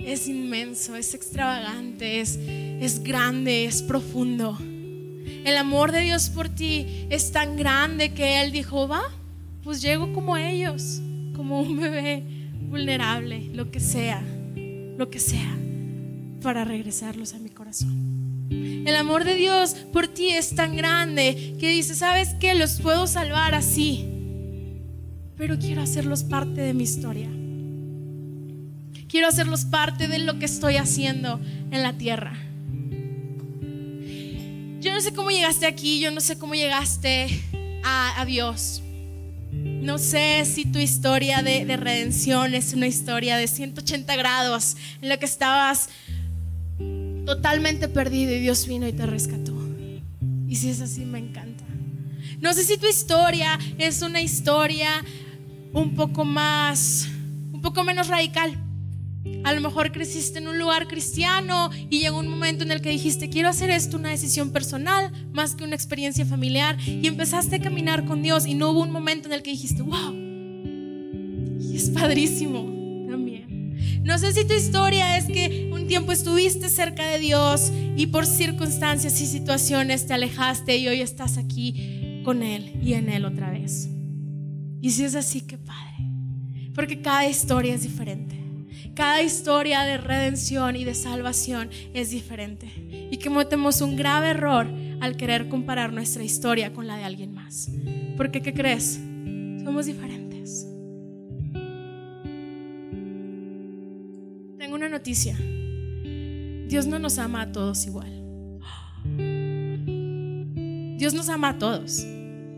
es 0.00 0.26
inmenso, 0.26 0.96
es 0.96 1.14
extravagante, 1.14 2.20
es, 2.20 2.38
es 2.38 3.02
grande, 3.02 3.66
es 3.66 3.82
profundo. 3.82 4.58
El 5.44 5.56
amor 5.56 5.92
de 5.92 6.00
Dios 6.00 6.30
por 6.30 6.48
ti 6.48 7.06
es 7.10 7.32
tan 7.32 7.56
grande 7.56 8.12
que 8.12 8.40
Él 8.40 8.52
dijo, 8.52 8.88
va, 8.88 9.02
pues 9.62 9.82
llego 9.82 10.12
como 10.12 10.36
ellos, 10.36 11.00
como 11.34 11.60
un 11.60 11.80
bebé 11.80 12.22
vulnerable, 12.68 13.50
lo 13.54 13.70
que 13.70 13.80
sea, 13.80 14.22
lo 14.96 15.10
que 15.10 15.20
sea, 15.20 15.56
para 16.42 16.64
regresarlos 16.64 17.34
a 17.34 17.38
mi 17.38 17.50
corazón. 17.50 18.08
El 18.50 18.96
amor 18.96 19.24
de 19.24 19.34
Dios 19.34 19.74
por 19.92 20.08
ti 20.08 20.30
es 20.30 20.54
tan 20.54 20.76
grande 20.76 21.56
que 21.60 21.68
dice, 21.68 21.94
¿sabes 21.94 22.34
qué? 22.40 22.54
Los 22.54 22.80
puedo 22.80 23.06
salvar 23.06 23.54
así, 23.54 24.06
pero 25.36 25.58
quiero 25.58 25.82
hacerlos 25.82 26.24
parte 26.24 26.60
de 26.60 26.74
mi 26.74 26.84
historia. 26.84 27.28
Quiero 29.08 29.28
hacerlos 29.28 29.64
parte 29.64 30.08
de 30.08 30.18
lo 30.18 30.38
que 30.38 30.44
estoy 30.44 30.76
haciendo 30.76 31.40
en 31.70 31.82
la 31.82 31.94
tierra. 31.94 32.47
Yo 34.80 34.92
no 34.92 35.00
sé 35.00 35.12
cómo 35.12 35.30
llegaste 35.30 35.66
aquí, 35.66 35.98
yo 35.98 36.12
no 36.12 36.20
sé 36.20 36.38
cómo 36.38 36.54
llegaste 36.54 37.28
a, 37.84 38.24
Dios. 38.26 38.82
No 39.50 39.98
sé 39.98 40.44
si 40.44 40.66
tu 40.66 40.78
historia 40.78 41.42
de, 41.42 41.64
de, 41.64 41.76
redención 41.76 42.54
es 42.54 42.74
una 42.74 42.86
historia 42.86 43.36
de 43.36 43.48
180 43.48 44.14
grados 44.16 44.76
en 45.02 45.08
la 45.08 45.16
que 45.16 45.24
estabas 45.24 45.88
totalmente 47.26 47.88
perdido 47.88 48.32
y 48.32 48.38
Dios 48.38 48.66
vino 48.66 48.86
y 48.86 48.92
te 48.92 49.04
rescató. 49.06 49.52
Y 50.46 50.56
si 50.56 50.70
es 50.70 50.80
así, 50.80 51.04
me 51.04 51.18
encanta. 51.18 51.64
No 52.40 52.52
sé 52.52 52.62
si 52.62 52.78
tu 52.78 52.86
historia 52.86 53.58
es 53.78 54.02
una 54.02 54.20
historia 54.20 55.04
un 55.72 55.96
poco 55.96 56.24
más, 56.24 57.08
un 57.52 57.60
poco 57.62 57.82
menos 57.82 58.06
radical. 58.06 58.56
A 59.44 59.52
lo 59.52 59.60
mejor 59.60 59.92
creciste 59.92 60.38
en 60.38 60.48
un 60.48 60.58
lugar 60.58 60.88
cristiano 60.88 61.70
y 61.88 62.00
llegó 62.00 62.18
un 62.18 62.28
momento 62.28 62.64
en 62.64 62.70
el 62.70 62.82
que 62.82 62.90
dijiste, 62.90 63.30
quiero 63.30 63.48
hacer 63.48 63.70
esto 63.70 63.96
una 63.96 64.10
decisión 64.10 64.50
personal 64.50 65.10
más 65.32 65.54
que 65.54 65.64
una 65.64 65.74
experiencia 65.74 66.26
familiar. 66.26 66.76
Y 66.86 67.06
empezaste 67.06 67.56
a 67.56 67.60
caminar 67.60 68.04
con 68.04 68.22
Dios 68.22 68.46
y 68.46 68.54
no 68.54 68.70
hubo 68.70 68.82
un 68.82 68.90
momento 68.90 69.28
en 69.28 69.34
el 69.34 69.42
que 69.42 69.50
dijiste, 69.50 69.82
wow, 69.82 70.14
y 71.60 71.76
es 71.76 71.90
padrísimo 71.90 72.60
también. 73.08 74.02
No 74.02 74.18
sé 74.18 74.32
si 74.32 74.46
tu 74.46 74.54
historia 74.54 75.16
es 75.16 75.26
que 75.26 75.70
un 75.72 75.86
tiempo 75.86 76.12
estuviste 76.12 76.68
cerca 76.68 77.06
de 77.06 77.18
Dios 77.18 77.72
y 77.96 78.06
por 78.06 78.26
circunstancias 78.26 79.20
y 79.20 79.26
situaciones 79.26 80.06
te 80.06 80.14
alejaste 80.14 80.76
y 80.76 80.88
hoy 80.88 81.00
estás 81.00 81.38
aquí 81.38 82.22
con 82.24 82.42
Él 82.42 82.78
y 82.82 82.94
en 82.94 83.08
Él 83.08 83.24
otra 83.24 83.50
vez. 83.50 83.88
Y 84.80 84.90
si 84.90 85.04
es 85.04 85.14
así, 85.14 85.40
qué 85.40 85.58
padre. 85.58 85.94
Porque 86.74 87.00
cada 87.00 87.26
historia 87.26 87.74
es 87.74 87.82
diferente. 87.82 88.37
Cada 88.98 89.22
historia 89.22 89.82
de 89.82 89.96
redención 89.96 90.74
y 90.74 90.82
de 90.82 90.92
salvación 90.92 91.70
es 91.94 92.10
diferente. 92.10 92.66
Y 93.12 93.16
cometemos 93.18 93.80
un 93.80 93.94
grave 93.94 94.30
error 94.30 94.66
al 95.00 95.16
querer 95.16 95.48
comparar 95.48 95.92
nuestra 95.92 96.24
historia 96.24 96.72
con 96.72 96.88
la 96.88 96.96
de 96.96 97.04
alguien 97.04 97.32
más. 97.32 97.70
Porque, 98.16 98.42
¿qué 98.42 98.52
crees? 98.52 98.94
Somos 99.62 99.86
diferentes. 99.86 100.66
Tengo 104.58 104.74
una 104.74 104.88
noticia. 104.88 105.38
Dios 106.66 106.88
no 106.88 106.98
nos 106.98 107.18
ama 107.18 107.42
a 107.42 107.52
todos 107.52 107.86
igual. 107.86 108.10
Dios 110.98 111.14
nos 111.14 111.28
ama 111.28 111.50
a 111.50 111.58
todos, 111.60 112.04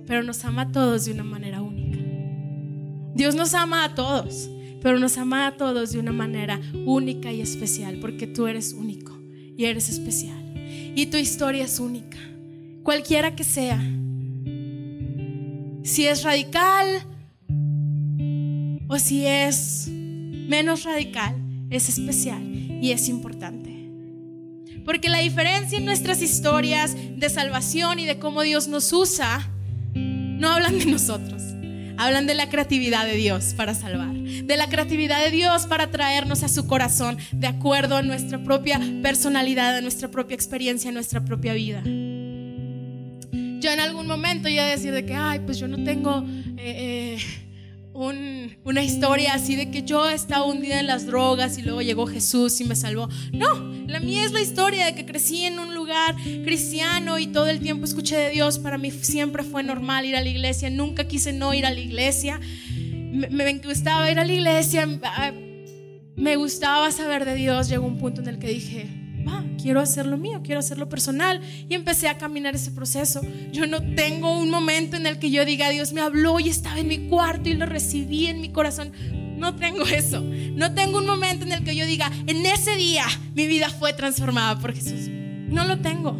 pero 0.07 0.23
nos 0.23 0.43
ama 0.47 0.63
a 0.63 0.73
todos 0.73 1.05
de 1.05 1.13
una 1.13 1.25
manera 1.25 1.61
única. 1.61 1.99
Dios 3.15 3.35
nos 3.35 3.53
ama 3.53 3.85
a 3.85 3.95
todos, 3.95 4.49
pero 4.83 4.99
nos 4.99 5.19
ama 5.19 5.47
a 5.47 5.57
todos 5.57 5.93
de 5.93 5.99
una 5.99 6.13
manera 6.13 6.61
única 6.87 7.33
y 7.33 7.41
especial, 7.41 7.99
porque 8.01 8.27
tú 8.27 8.47
eres 8.47 8.73
único 8.73 9.19
y 9.57 9.65
eres 9.65 9.89
especial. 9.89 10.39
Y 10.97 11.07
tu 11.07 11.17
historia 11.17 11.65
es 11.65 11.79
única, 11.81 12.19
cualquiera 12.83 13.35
que 13.37 13.45
sea. 13.45 13.81
Si 15.83 16.07
es 16.07 16.23
radical 16.23 17.03
o 18.89 18.99
si 18.99 19.27
es 19.27 19.89
menos 19.89 20.85
radical, 20.85 21.37
es 21.71 21.89
especial 21.89 22.43
y 22.83 22.93
es 22.93 23.09
importante. 23.09 23.71
Porque 24.85 25.09
la 25.09 25.19
diferencia 25.19 25.79
en 25.79 25.85
nuestras 25.85 26.23
historias 26.23 26.97
de 27.17 27.29
salvación 27.29 27.99
y 27.99 28.07
de 28.07 28.19
cómo 28.19 28.43
Dios 28.43 28.67
nos 28.67 28.93
usa, 28.93 29.49
no 29.95 30.49
hablan 30.49 30.79
de 30.79 30.87
nosotros 30.87 31.50
Hablan 32.01 32.27
de 32.27 32.33
la 32.33 32.49
creatividad 32.49 33.05
de 33.05 33.15
Dios 33.15 33.53
para 33.55 33.75
salvar, 33.75 34.15
de 34.15 34.57
la 34.57 34.71
creatividad 34.71 35.23
de 35.23 35.31
Dios 35.31 35.67
para 35.67 35.91
traernos 35.91 36.43
a 36.43 36.49
su 36.49 36.67
corazón 36.67 37.19
de 37.31 37.47
acuerdo 37.47 37.95
a 37.95 38.01
nuestra 38.01 38.43
propia 38.43 38.81
personalidad, 39.03 39.77
a 39.77 39.83
nuestra 39.83 40.11
propia 40.11 40.35
experiencia, 40.35 40.89
a 40.89 40.95
nuestra 40.95 41.23
propia 41.23 41.53
vida. 41.53 41.83
Yo 41.83 43.71
en 43.71 43.81
algún 43.81 44.07
momento 44.07 44.49
iba 44.49 44.63
a 44.63 44.69
decir 44.69 44.95
de 44.95 45.05
que, 45.05 45.15
ay, 45.15 45.41
pues 45.41 45.59
yo 45.59 45.69
no 45.69 45.85
tengo... 45.85 46.25
Eh, 46.57 47.19
eh, 47.19 47.19
una 48.65 48.83
historia 48.83 49.35
así 49.35 49.57
de 49.57 49.71
que 49.71 49.83
yo 49.83 50.09
estaba 50.09 50.47
hundida 50.47 50.81
en 50.81 50.87
las 50.87 51.05
drogas 51.07 51.59
y 51.59 51.63
luego 51.63 51.83
llegó 51.83 52.07
Jesús 52.07 52.59
y 52.61 52.65
me 52.65 52.75
salvó. 52.75 53.11
No, 53.33 53.63
la 53.87 54.01
mía 54.01 54.25
es 54.25 54.33
la 54.33 54.41
historia 54.41 54.87
de 54.87 54.95
que 54.95 55.05
crecí 55.05 55.45
en 55.45 55.59
un 55.59 55.70
cristiano 56.45 57.19
y 57.19 57.27
todo 57.27 57.49
el 57.49 57.61
tiempo 57.61 57.85
escuché 57.85 58.17
de 58.17 58.31
Dios. 58.31 58.59
Para 58.59 58.79
mí 58.79 58.91
siempre 58.91 59.43
fue 59.43 59.63
normal 59.63 60.05
ir 60.07 60.17
a 60.17 60.23
la 60.23 60.29
iglesia, 60.29 60.71
nunca 60.71 61.05
quise 61.09 61.33
no 61.33 61.55
ir 61.55 61.67
a 61.67 61.71
la 61.71 61.81
iglesia. 61.81 62.41
Me, 63.13 63.59
gustaba 63.59 64.11
ir 64.11 64.19
a 64.19 64.25
la 64.25 64.33
iglesia, 64.33 64.89
ah, 65.03 65.33
me 66.17 66.37
gustaba 66.37 66.91
saber 66.91 67.25
de 67.25 67.35
Dios. 67.35 67.69
Llegó 67.69 67.87
un 67.87 67.99
punto 67.99 68.21
en 68.21 68.29
el 68.29 68.39
que 68.39 68.49
dije, 68.49 69.01
quiero 69.61 69.81
hacerlo 69.81 70.17
mío, 70.17 70.41
quiero 70.43 70.61
hacerlo 70.61 70.89
personal. 70.89 71.41
Y 71.69 71.75
empecé 71.75 72.09
a 72.09 72.19
caminar 72.19 72.55
ese 72.55 72.71
proceso. 72.71 73.21
Yo 73.53 73.67
no 73.67 73.83
tengo 73.95 74.39
un 74.39 74.51
momento 74.51 74.97
en 74.97 75.07
el 75.07 75.19
que 75.19 75.31
yo 75.31 75.45
diga, 75.45 75.69
Dios 75.71 75.93
me 75.93 76.01
habló 76.01 76.41
y 76.41 76.49
estaba 76.49 76.79
en 76.79 76.89
mi 76.89 77.09
cuarto 77.09 77.49
y 77.49 77.55
lo 77.55 77.67
recibí 77.67 78.27
en 78.27 78.41
mi 78.41 78.51
corazón. 78.51 78.93
No 79.37 79.57
tengo 79.57 79.85
eso. 79.85 80.23
No 80.23 80.75
tengo 80.75 80.99
un 80.99 81.07
momento 81.07 81.45
en 81.45 81.53
el 81.53 81.65
que 81.65 81.77
yo 81.77 81.87
diga, 81.87 82.11
en 82.27 82.45
ese 82.45 82.77
día 82.77 83.05
mi 83.35 83.47
vida 83.47 83.71
fue 83.71 83.93
transformada 83.93 84.59
por 84.59 84.75
Jesús. 84.75 85.20
No 85.51 85.67
lo 85.67 85.81
tengo. 85.81 86.17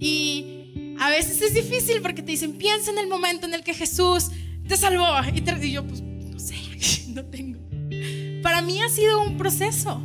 Y 0.00 0.96
a 0.98 1.10
veces 1.10 1.42
es 1.42 1.54
difícil 1.54 2.00
porque 2.02 2.22
te 2.22 2.32
dicen, 2.32 2.58
piensa 2.58 2.90
en 2.90 2.98
el 2.98 3.08
momento 3.08 3.46
en 3.46 3.54
el 3.54 3.62
que 3.62 3.74
Jesús 3.74 4.30
te 4.66 4.76
salvó. 4.76 5.06
Y, 5.34 5.40
te, 5.40 5.66
y 5.66 5.72
yo, 5.72 5.86
pues, 5.86 6.02
no 6.02 6.38
sé, 6.38 6.56
no 7.08 7.24
tengo. 7.24 7.60
Para 8.42 8.62
mí 8.62 8.80
ha 8.80 8.88
sido 8.88 9.22
un 9.22 9.36
proceso 9.36 10.02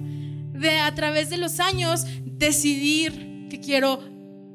de 0.54 0.80
a 0.80 0.94
través 0.96 1.30
de 1.30 1.38
los 1.38 1.60
años 1.60 2.06
decidir 2.26 3.48
que 3.50 3.60
quiero 3.60 4.00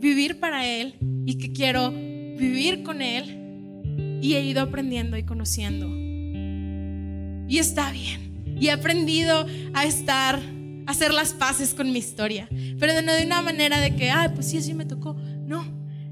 vivir 0.01 0.38
para 0.40 0.66
Él 0.66 0.94
y 1.27 1.38
que 1.38 1.53
quiero 1.53 1.90
vivir 1.90 2.83
con 2.83 3.03
Él. 3.03 4.18
Y 4.21 4.35
he 4.35 4.42
ido 4.42 4.62
aprendiendo 4.62 5.16
y 5.16 5.23
conociendo. 5.25 5.87
Y 7.49 7.59
está 7.59 7.90
bien. 7.92 8.57
Y 8.61 8.68
he 8.68 8.73
aprendido 8.73 9.47
a 9.75 9.85
estar, 9.85 10.40
hacer 10.88 11.12
las 11.12 11.35
paces 11.35 11.74
con 11.74 11.92
mi 11.92 11.98
historia. 11.98 12.48
Pero 12.51 13.03
no 13.03 13.12
de 13.12 13.27
una 13.27 13.42
manera 13.42 13.79
de 13.79 13.94
que, 13.94 14.11
ay, 14.11 14.31
pues 14.35 14.48
sí, 14.48 14.57
así 14.57 14.72
me 14.72 14.87
tocó. 14.87 15.14
No, 15.14 15.64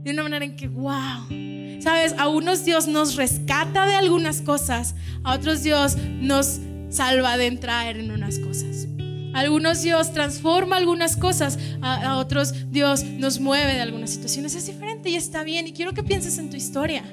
de 0.04 0.10
una 0.10 0.22
manera 0.22 0.44
en 0.44 0.54
que, 0.54 0.68
wow. 0.68 1.80
Sabes, 1.80 2.14
a 2.18 2.28
unos 2.28 2.64
Dios 2.64 2.86
nos 2.86 3.16
rescata 3.16 3.86
de 3.86 3.94
algunas 3.94 4.42
cosas, 4.42 4.94
a 5.24 5.34
otros 5.34 5.62
Dios 5.62 5.96
nos 5.96 6.60
salva 6.90 7.36
de 7.38 7.46
entrar 7.46 7.96
en 7.96 8.10
unas 8.10 8.38
cosas 8.38 8.86
algunos 9.34 9.82
Dios 9.82 10.14
transforma 10.14 10.76
algunas 10.78 11.14
cosas, 11.14 11.58
a, 11.82 12.16
otros 12.16 12.54
Dios 12.72 13.04
nos 13.04 13.38
mueve 13.38 13.74
de 13.74 13.82
algunas 13.82 14.08
situaciones. 14.08 14.54
Es 14.54 14.64
diferente 14.64 15.10
y 15.10 15.16
está 15.16 15.42
bien. 15.42 15.66
Y 15.66 15.74
quiero 15.74 15.92
que 15.92 16.02
pienses 16.02 16.38
en 16.38 16.48
tu 16.48 16.56
historia. 16.56 17.04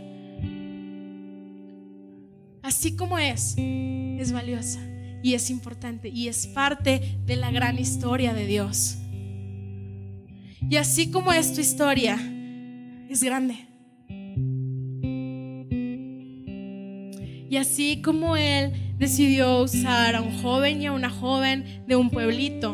Así 2.62 2.96
como 2.96 3.20
es, 3.20 3.56
es 3.58 4.32
valiosa 4.32 4.80
y 5.24 5.34
es 5.34 5.50
importante 5.50 6.10
y 6.10 6.28
es 6.28 6.46
parte 6.46 7.18
de 7.26 7.36
la 7.38 7.50
gran 7.50 7.80
historia 7.80 8.34
de 8.34 8.46
Dios. 8.46 8.98
Y 10.70 10.76
así 10.76 11.10
como 11.10 11.32
es 11.34 11.54
tu 11.54 11.62
historia, 11.62 12.20
es 13.10 13.24
grande. 13.24 13.56
Y 17.50 17.58
así 17.58 18.02
como 18.02 18.36
Él 18.36 18.74
decidió 18.98 19.62
usar 19.62 20.16
a 20.16 20.22
un 20.22 20.42
joven 20.42 20.82
y 20.82 20.88
a 20.88 20.92
una 20.92 21.10
joven 21.10 21.84
de 21.88 21.96
un 21.96 22.10
pueblito, 22.10 22.74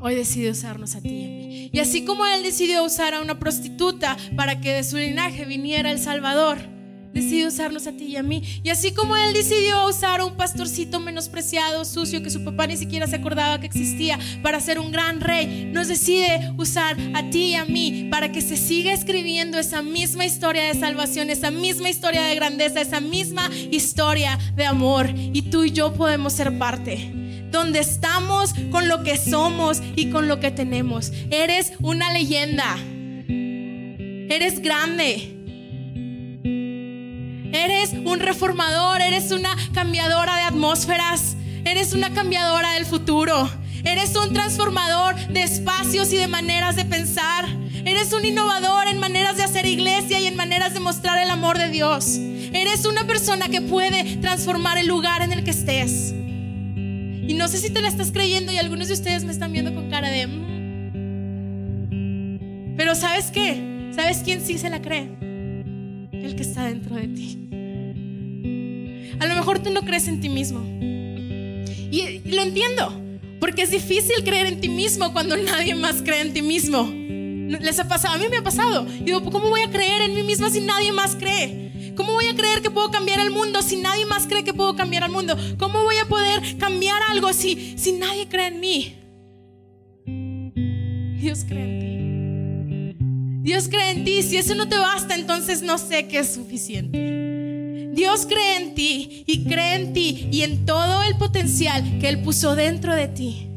hoy 0.00 0.14
decide 0.14 0.50
usarnos 0.50 0.96
a 0.96 1.00
ti 1.02 1.08
y 1.08 1.24
a 1.24 1.28
mí. 1.28 1.70
Y 1.72 1.78
así 1.78 2.04
como 2.04 2.26
Él 2.26 2.42
decidió 2.42 2.82
usar 2.82 3.14
a 3.14 3.20
una 3.20 3.38
prostituta 3.38 4.16
para 4.36 4.60
que 4.60 4.72
de 4.72 4.82
su 4.82 4.96
linaje 4.96 5.44
viniera 5.44 5.90
el 5.90 5.98
Salvador, 5.98 6.75
decide 7.16 7.46
usarnos 7.46 7.86
a 7.86 7.92
ti 7.92 8.04
y 8.04 8.16
a 8.16 8.22
mí. 8.22 8.42
Y 8.62 8.70
así 8.70 8.92
como 8.92 9.16
Él 9.16 9.32
decidió 9.32 9.86
usar 9.86 10.20
a 10.20 10.24
un 10.24 10.36
pastorcito 10.36 11.00
menospreciado, 11.00 11.84
sucio, 11.84 12.22
que 12.22 12.30
su 12.30 12.44
papá 12.44 12.66
ni 12.66 12.76
siquiera 12.76 13.06
se 13.06 13.16
acordaba 13.16 13.58
que 13.58 13.66
existía, 13.66 14.18
para 14.42 14.60
ser 14.60 14.78
un 14.78 14.92
gran 14.92 15.20
rey, 15.20 15.70
nos 15.72 15.88
decide 15.88 16.52
usar 16.56 16.96
a 17.14 17.28
ti 17.30 17.46
y 17.46 17.54
a 17.54 17.64
mí 17.64 18.08
para 18.10 18.30
que 18.30 18.42
se 18.42 18.56
siga 18.56 18.92
escribiendo 18.92 19.58
esa 19.58 19.82
misma 19.82 20.26
historia 20.26 20.64
de 20.64 20.78
salvación, 20.78 21.30
esa 21.30 21.50
misma 21.50 21.88
historia 21.88 22.22
de 22.22 22.34
grandeza, 22.34 22.80
esa 22.80 23.00
misma 23.00 23.50
historia 23.70 24.38
de 24.54 24.66
amor. 24.66 25.10
Y 25.16 25.42
tú 25.42 25.64
y 25.64 25.72
yo 25.72 25.94
podemos 25.94 26.34
ser 26.34 26.58
parte 26.58 27.12
donde 27.50 27.78
estamos, 27.78 28.52
con 28.70 28.88
lo 28.88 29.02
que 29.02 29.16
somos 29.16 29.80
y 29.94 30.10
con 30.10 30.28
lo 30.28 30.40
que 30.40 30.50
tenemos. 30.50 31.12
Eres 31.30 31.72
una 31.80 32.12
leyenda. 32.12 32.76
Eres 34.28 34.60
grande. 34.60 35.35
Eres 37.56 37.94
un 38.04 38.20
reformador, 38.20 39.00
eres 39.00 39.32
una 39.32 39.56
cambiadora 39.72 40.36
de 40.36 40.42
atmósferas, 40.42 41.36
eres 41.64 41.94
una 41.94 42.12
cambiadora 42.12 42.74
del 42.74 42.84
futuro. 42.84 43.48
Eres 43.82 44.14
un 44.16 44.32
transformador 44.34 45.14
de 45.28 45.42
espacios 45.42 46.12
y 46.12 46.16
de 46.16 46.26
maneras 46.26 46.76
de 46.76 46.84
pensar. 46.84 47.46
Eres 47.84 48.12
un 48.12 48.24
innovador 48.24 48.88
en 48.88 48.98
maneras 48.98 49.36
de 49.36 49.44
hacer 49.44 49.64
iglesia 49.64 50.18
y 50.18 50.26
en 50.26 50.34
maneras 50.34 50.74
de 50.74 50.80
mostrar 50.80 51.22
el 51.22 51.30
amor 51.30 51.56
de 51.56 51.70
Dios. 51.70 52.18
Eres 52.52 52.84
una 52.84 53.06
persona 53.06 53.48
que 53.48 53.62
puede 53.62 54.16
transformar 54.16 54.76
el 54.76 54.88
lugar 54.88 55.22
en 55.22 55.32
el 55.32 55.44
que 55.44 55.52
estés. 55.52 56.12
Y 56.12 57.34
no 57.38 57.48
sé 57.48 57.58
si 57.58 57.70
te 57.70 57.80
la 57.80 57.88
estás 57.88 58.10
creyendo 58.12 58.52
y 58.52 58.58
algunos 58.58 58.88
de 58.88 58.94
ustedes 58.94 59.24
me 59.24 59.32
están 59.32 59.52
viendo 59.52 59.72
con 59.72 59.88
cara 59.88 60.10
de... 60.10 60.26
Mm". 60.26 61.96
Pero 62.76 62.94
¿sabes 62.96 63.30
qué? 63.30 63.92
¿Sabes 63.94 64.18
quién 64.24 64.44
sí 64.44 64.58
se 64.58 64.68
la 64.68 64.82
cree? 64.82 65.16
El 66.12 66.34
que 66.34 66.42
está 66.42 66.64
dentro 66.64 66.96
de 66.96 67.06
ti. 67.08 67.45
A 69.18 69.26
lo 69.26 69.34
mejor 69.34 69.58
tú 69.60 69.70
no 69.70 69.82
crees 69.82 70.08
en 70.08 70.20
ti 70.20 70.28
mismo. 70.28 70.60
Y, 71.90 72.20
lo 72.24 72.42
entiendo, 72.42 72.92
porque 73.40 73.62
es 73.62 73.70
difícil 73.70 74.24
creer 74.24 74.46
en 74.46 74.60
ti 74.60 74.68
mismo 74.68 75.12
cuando 75.12 75.36
nadie 75.36 75.74
más 75.74 76.02
cree 76.02 76.20
en 76.20 76.32
ti 76.32 76.42
mismo. 76.42 76.88
¿Les 76.92 77.78
ha 77.78 77.88
pasado? 77.88 78.14
A 78.14 78.18
mí 78.18 78.24
me 78.28 78.38
ha 78.38 78.42
pasado. 78.42 78.86
Y 79.00 79.04
digo, 79.04 79.22
¿cómo 79.30 79.48
voy 79.50 79.62
a 79.62 79.70
creer 79.70 80.02
en 80.02 80.14
mí 80.14 80.22
misma 80.22 80.50
si 80.50 80.60
nadie 80.60 80.92
más 80.92 81.16
cree? 81.16 81.94
¿Cómo 81.96 82.12
voy 82.12 82.26
a 82.26 82.34
creer 82.34 82.60
que 82.60 82.70
puedo 82.70 82.90
cambiar 82.90 83.20
el 83.20 83.30
mundo 83.30 83.62
si 83.62 83.76
nadie 83.76 84.04
más 84.04 84.26
cree 84.26 84.44
que 84.44 84.52
puedo 84.52 84.76
cambiar 84.76 85.04
el 85.04 85.10
mundo? 85.10 85.36
¿Cómo 85.58 85.82
voy 85.84 85.96
a 85.96 86.06
poder 86.06 86.58
cambiar 86.58 87.00
algo 87.10 87.32
si, 87.32 87.74
si 87.78 87.92
nadie 87.92 88.28
cree 88.28 88.48
en 88.48 88.60
mí? 88.60 88.96
Dios 91.18 91.44
cree 91.48 91.62
en 91.62 91.80
ti. 91.80 91.96
Dios 93.42 93.68
cree 93.68 93.90
en 93.92 94.04
ti. 94.04 94.22
Si 94.22 94.36
eso 94.36 94.54
no 94.54 94.68
te 94.68 94.76
basta, 94.76 95.14
entonces 95.14 95.62
no 95.62 95.78
sé 95.78 96.08
qué 96.08 96.18
es 96.18 96.34
suficiente. 96.34 97.25
Dios 97.96 98.26
cree 98.26 98.58
en 98.58 98.74
ti 98.74 99.24
y 99.26 99.44
cree 99.44 99.74
en 99.74 99.94
ti 99.94 100.28
y 100.30 100.42
en 100.42 100.66
todo 100.66 101.02
el 101.02 101.16
potencial 101.16 101.98
que 101.98 102.10
Él 102.10 102.20
puso 102.20 102.54
dentro 102.54 102.94
de 102.94 103.08
ti 103.08 103.48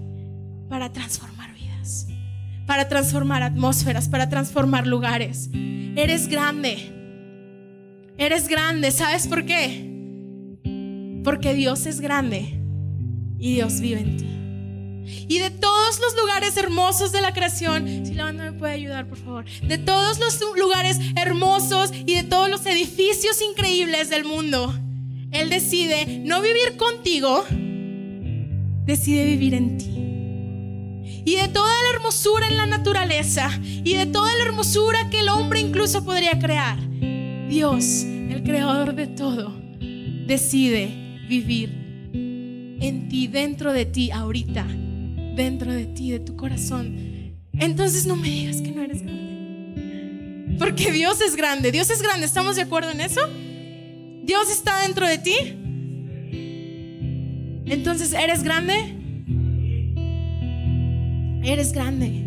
para 0.70 0.94
transformar 0.94 1.54
vidas, 1.54 2.08
para 2.66 2.88
transformar 2.88 3.44
atmósferas, 3.44 4.08
para 4.08 4.30
transformar 4.30 4.88
lugares. 4.88 5.50
Eres 5.98 6.30
grande. 6.30 6.78
Eres 8.18 8.48
grande. 8.48 8.92
¿Sabes 8.92 9.28
por 9.28 9.46
qué? 9.46 9.86
Porque 11.26 11.54
Dios 11.54 11.86
es 11.86 12.00
grande 12.00 12.62
y 13.40 13.56
Dios 13.56 13.82
vive 13.82 14.00
en 14.00 14.18
ti. 14.18 14.39
Y 15.28 15.40
de 15.40 15.50
todos 15.50 16.00
los 16.00 16.16
lugares 16.16 16.58
hermosos 16.58 17.12
de 17.12 17.22
la 17.22 17.34
creación, 17.34 18.06
si 18.06 18.14
la 18.14 18.26
banda 18.26 18.46
me 18.46 18.54
puede 18.54 18.74
ayudar, 18.74 19.08
por 19.08 19.18
favor, 19.18 19.46
de 19.62 19.78
todos 19.78 20.20
los 20.20 20.40
lugares 20.58 20.98
hermosos 21.16 21.92
y 21.94 22.16
de 22.16 22.24
todos 22.24 22.50
los 22.50 22.66
edificios 22.66 23.42
increíbles 23.42 24.10
del 24.10 24.26
mundo, 24.26 24.74
Él 25.32 25.50
decide 25.50 26.22
no 26.26 26.42
vivir 26.42 26.78
contigo, 26.78 27.46
decide 28.86 29.26
vivir 29.26 29.54
en 29.54 29.78
ti. 29.78 29.86
Y 31.26 31.36
de 31.36 31.48
toda 31.48 31.74
la 31.84 31.90
hermosura 31.96 32.48
en 32.48 32.58
la 32.58 32.66
naturaleza 32.66 33.52
y 33.62 33.94
de 33.94 34.06
toda 34.06 34.36
la 34.36 34.44
hermosura 34.44 35.10
que 35.10 35.20
el 35.20 35.30
hombre 35.30 35.60
incluso 35.60 36.04
podría 36.04 36.40
crear, 36.40 36.80
Dios, 37.50 38.04
el 38.04 38.44
creador 38.44 38.96
de 38.96 39.08
todo, 39.08 39.54
decide 40.26 40.88
vivir 41.28 41.70
en 42.82 43.10
ti, 43.10 43.28
dentro 43.28 43.74
de 43.74 43.86
ti, 43.86 44.12
ahorita 44.12 44.66
dentro 45.36 45.74
de 45.74 45.86
ti, 45.86 46.12
de 46.12 46.20
tu 46.20 46.36
corazón, 46.36 46.96
entonces 47.54 48.06
no 48.06 48.16
me 48.16 48.30
digas 48.30 48.62
que 48.62 48.72
no 48.72 48.82
eres 48.82 49.02
grande. 49.02 50.56
Porque 50.58 50.92
Dios 50.92 51.22
es 51.22 51.36
grande, 51.36 51.72
Dios 51.72 51.90
es 51.90 52.02
grande, 52.02 52.26
¿estamos 52.26 52.56
de 52.56 52.64
acuerdo 52.64 52.92
en 52.92 53.02
eso? 53.02 53.22
Dios 54.24 54.50
está 54.52 54.82
dentro 54.82 55.08
de 55.08 55.18
ti. 55.18 55.36
Entonces, 57.66 58.14
¿eres 58.14 58.44
grande? 58.44 58.74
Eres 61.44 61.72
grande. 61.72 62.26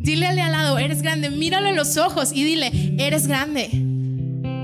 Dile 0.00 0.26
al 0.26 0.36
lado, 0.36 0.78
eres 0.78 1.02
grande, 1.02 1.30
mírale 1.30 1.74
los 1.74 1.96
ojos 1.96 2.32
y 2.32 2.44
dile, 2.44 2.70
eres 2.98 3.26
grande. 3.26 3.68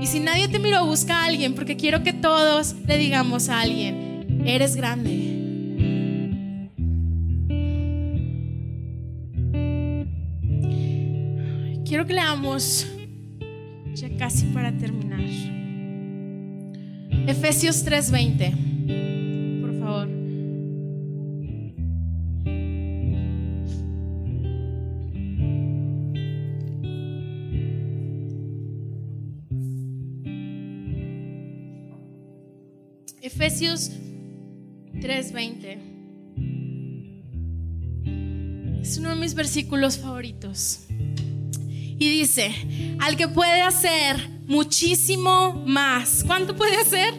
Y 0.01 0.07
si 0.07 0.19
nadie 0.19 0.47
te 0.47 0.59
miró, 0.59 0.85
busca 0.85 1.21
a 1.21 1.25
alguien, 1.25 1.53
porque 1.53 1.75
quiero 1.77 2.03
que 2.03 2.13
todos 2.13 2.75
le 2.87 2.97
digamos 2.97 3.49
a 3.49 3.61
alguien, 3.61 4.43
eres 4.45 4.75
grande. 4.75 5.34
Quiero 11.95 12.07
que 12.07 12.13
leamos, 12.13 12.85
ya 13.93 14.09
casi 14.17 14.47
para 14.47 14.77
terminar, 14.77 15.21
Efesios 17.25 17.85
3:20, 17.85 18.51
por 19.61 19.79
favor. 19.79 20.09
Efesios 33.21 33.91
3:20. 34.99 35.77
Es 38.81 38.97
uno 38.97 39.11
de 39.11 39.15
mis 39.15 39.33
versículos 39.33 39.97
favoritos. 39.97 40.89
Y 41.97 42.09
dice, 42.09 42.97
al 42.99 43.15
que 43.15 43.27
puede 43.27 43.61
hacer 43.61 44.35
muchísimo 44.47 45.63
más. 45.65 46.23
¿Cuánto 46.25 46.55
puede 46.55 46.77
hacer? 46.77 47.13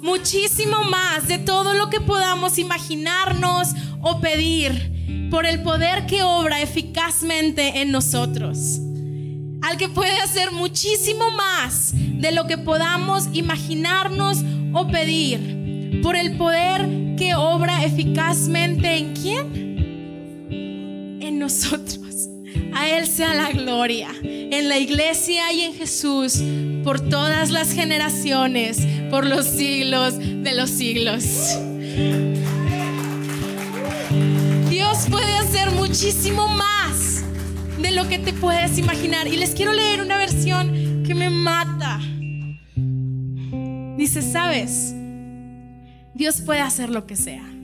Muchísimo 0.00 0.84
más 0.84 1.28
de 1.28 1.38
todo 1.38 1.74
lo 1.74 1.90
que 1.90 2.00
podamos 2.00 2.58
imaginarnos 2.58 3.68
o 4.02 4.20
pedir 4.20 5.28
por 5.30 5.46
el 5.46 5.62
poder 5.62 6.06
que 6.06 6.22
obra 6.22 6.60
eficazmente 6.60 7.80
en 7.80 7.90
nosotros. 7.90 8.78
Al 9.62 9.76
que 9.78 9.88
puede 9.88 10.20
hacer 10.20 10.52
muchísimo 10.52 11.30
más 11.32 11.92
de 11.94 12.30
lo 12.32 12.46
que 12.46 12.58
podamos 12.58 13.28
imaginarnos 13.32 14.38
o 14.72 14.86
pedir 14.88 16.00
por 16.02 16.14
el 16.16 16.36
poder 16.36 17.16
que 17.16 17.34
obra 17.34 17.84
eficazmente 17.84 18.96
en 18.96 19.14
quién? 19.14 19.66
En 21.20 21.38
nosotros. 21.38 22.05
Él 22.88 23.06
sea 23.06 23.34
la 23.34 23.50
gloria 23.50 24.08
en 24.22 24.68
la 24.68 24.78
iglesia 24.78 25.52
y 25.52 25.62
en 25.62 25.74
Jesús 25.74 26.42
por 26.84 27.00
todas 27.00 27.50
las 27.50 27.72
generaciones, 27.72 28.78
por 29.10 29.26
los 29.26 29.46
siglos 29.46 30.18
de 30.18 30.54
los 30.54 30.70
siglos. 30.70 31.24
Dios 34.70 35.06
puede 35.10 35.34
hacer 35.34 35.70
muchísimo 35.72 36.46
más 36.48 37.24
de 37.80 37.90
lo 37.90 38.08
que 38.08 38.18
te 38.18 38.32
puedes 38.32 38.78
imaginar. 38.78 39.26
Y 39.26 39.36
les 39.36 39.50
quiero 39.50 39.72
leer 39.72 40.00
una 40.00 40.16
versión 40.16 41.02
que 41.04 41.14
me 41.14 41.30
mata. 41.30 42.00
Dice, 43.96 44.22
¿sabes? 44.22 44.94
Dios 46.14 46.40
puede 46.40 46.60
hacer 46.60 46.90
lo 46.90 47.06
que 47.06 47.16
sea 47.16 47.55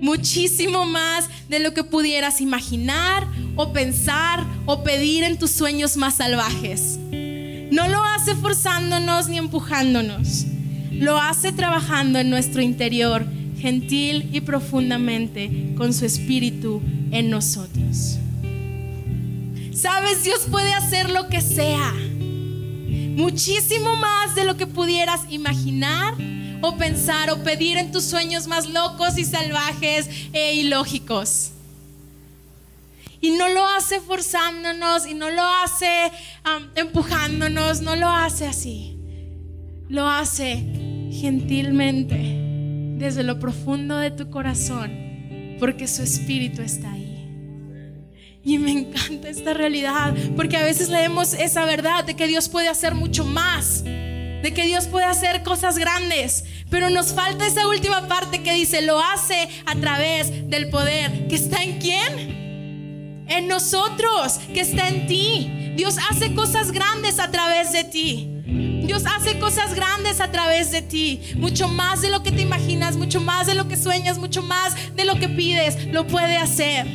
muchísimo 0.00 0.84
más 0.84 1.28
de 1.48 1.60
lo 1.60 1.74
que 1.74 1.84
pudieras 1.84 2.40
imaginar 2.40 3.26
o 3.56 3.72
pensar 3.72 4.44
o 4.66 4.82
pedir 4.82 5.24
en 5.24 5.38
tus 5.38 5.50
sueños 5.50 5.96
más 5.96 6.16
salvajes. 6.16 6.98
No 7.70 7.88
lo 7.88 8.02
hace 8.02 8.34
forzándonos 8.34 9.28
ni 9.28 9.38
empujándonos, 9.38 10.46
lo 10.92 11.18
hace 11.18 11.52
trabajando 11.52 12.18
en 12.18 12.30
nuestro 12.30 12.62
interior, 12.62 13.26
gentil 13.58 14.28
y 14.32 14.40
profundamente, 14.40 15.74
con 15.76 15.92
su 15.92 16.06
espíritu 16.06 16.80
en 17.10 17.30
nosotros. 17.30 18.18
Sabes, 19.72 20.24
Dios 20.24 20.46
puede 20.50 20.72
hacer 20.72 21.10
lo 21.10 21.28
que 21.28 21.40
sea, 21.40 21.92
muchísimo 23.16 23.96
más 23.96 24.34
de 24.34 24.44
lo 24.44 24.56
que 24.56 24.66
pudieras 24.66 25.20
imaginar 25.28 26.14
o 26.60 26.76
pensar 26.76 27.30
o 27.30 27.42
pedir 27.42 27.78
en 27.78 27.92
tus 27.92 28.04
sueños 28.04 28.46
más 28.46 28.68
locos 28.68 29.18
y 29.18 29.24
salvajes 29.24 30.08
e 30.32 30.54
ilógicos. 30.54 31.50
Y 33.20 33.32
no 33.32 33.48
lo 33.48 33.66
hace 33.66 34.00
forzándonos 34.00 35.06
y 35.06 35.14
no 35.14 35.30
lo 35.30 35.42
hace 35.42 36.12
empujándonos, 36.76 37.80
no 37.80 37.96
lo 37.96 38.08
hace 38.08 38.46
así. 38.46 38.94
lo 39.88 40.06
hace 40.06 40.64
gentilmente 41.10 42.36
desde 42.98 43.22
lo 43.22 43.38
profundo 43.38 43.96
de 43.96 44.10
tu 44.10 44.28
corazón 44.30 45.56
porque 45.58 45.88
su 45.88 46.02
espíritu 46.02 46.62
está 46.62 46.92
ahí. 46.92 47.04
Y 48.44 48.58
me 48.58 48.70
encanta 48.70 49.28
esta 49.28 49.54
realidad 49.54 50.14
porque 50.36 50.56
a 50.56 50.62
veces 50.62 50.88
leemos 50.88 51.34
esa 51.34 51.64
verdad 51.64 52.04
de 52.04 52.14
que 52.14 52.26
Dios 52.26 52.48
puede 52.48 52.68
hacer 52.68 52.94
mucho 52.94 53.24
más, 53.24 53.82
de 54.42 54.52
que 54.52 54.66
Dios 54.66 54.86
puede 54.86 55.06
hacer 55.06 55.42
cosas 55.42 55.78
grandes, 55.78 56.44
pero 56.70 56.90
nos 56.90 57.12
falta 57.12 57.46
esa 57.46 57.66
última 57.68 58.06
parte 58.08 58.42
que 58.42 58.54
dice, 58.54 58.82
lo 58.82 59.00
hace 59.00 59.48
a 59.66 59.74
través 59.76 60.48
del 60.48 60.70
poder 60.70 61.28
que 61.28 61.36
está 61.36 61.62
en 61.62 61.78
quién? 61.78 63.26
En 63.28 63.48
nosotros, 63.48 64.38
que 64.54 64.60
está 64.60 64.88
en 64.88 65.06
ti. 65.06 65.72
Dios 65.76 65.96
hace 66.10 66.34
cosas 66.34 66.72
grandes 66.72 67.18
a 67.18 67.30
través 67.30 67.72
de 67.72 67.84
ti. 67.84 68.38
Dios 68.88 69.04
hace 69.04 69.38
cosas 69.38 69.74
grandes 69.74 70.18
a 70.20 70.32
través 70.32 70.70
de 70.72 70.80
ti, 70.80 71.20
mucho 71.36 71.68
más 71.68 72.00
de 72.00 72.08
lo 72.08 72.22
que 72.22 72.32
te 72.32 72.40
imaginas, 72.40 72.96
mucho 72.96 73.20
más 73.20 73.46
de 73.46 73.54
lo 73.54 73.68
que 73.68 73.76
sueñas, 73.76 74.16
mucho 74.16 74.42
más 74.42 74.74
de 74.96 75.04
lo 75.04 75.18
que 75.18 75.28
pides, 75.28 75.88
lo 75.88 76.06
puede 76.06 76.38
hacer, 76.38 76.86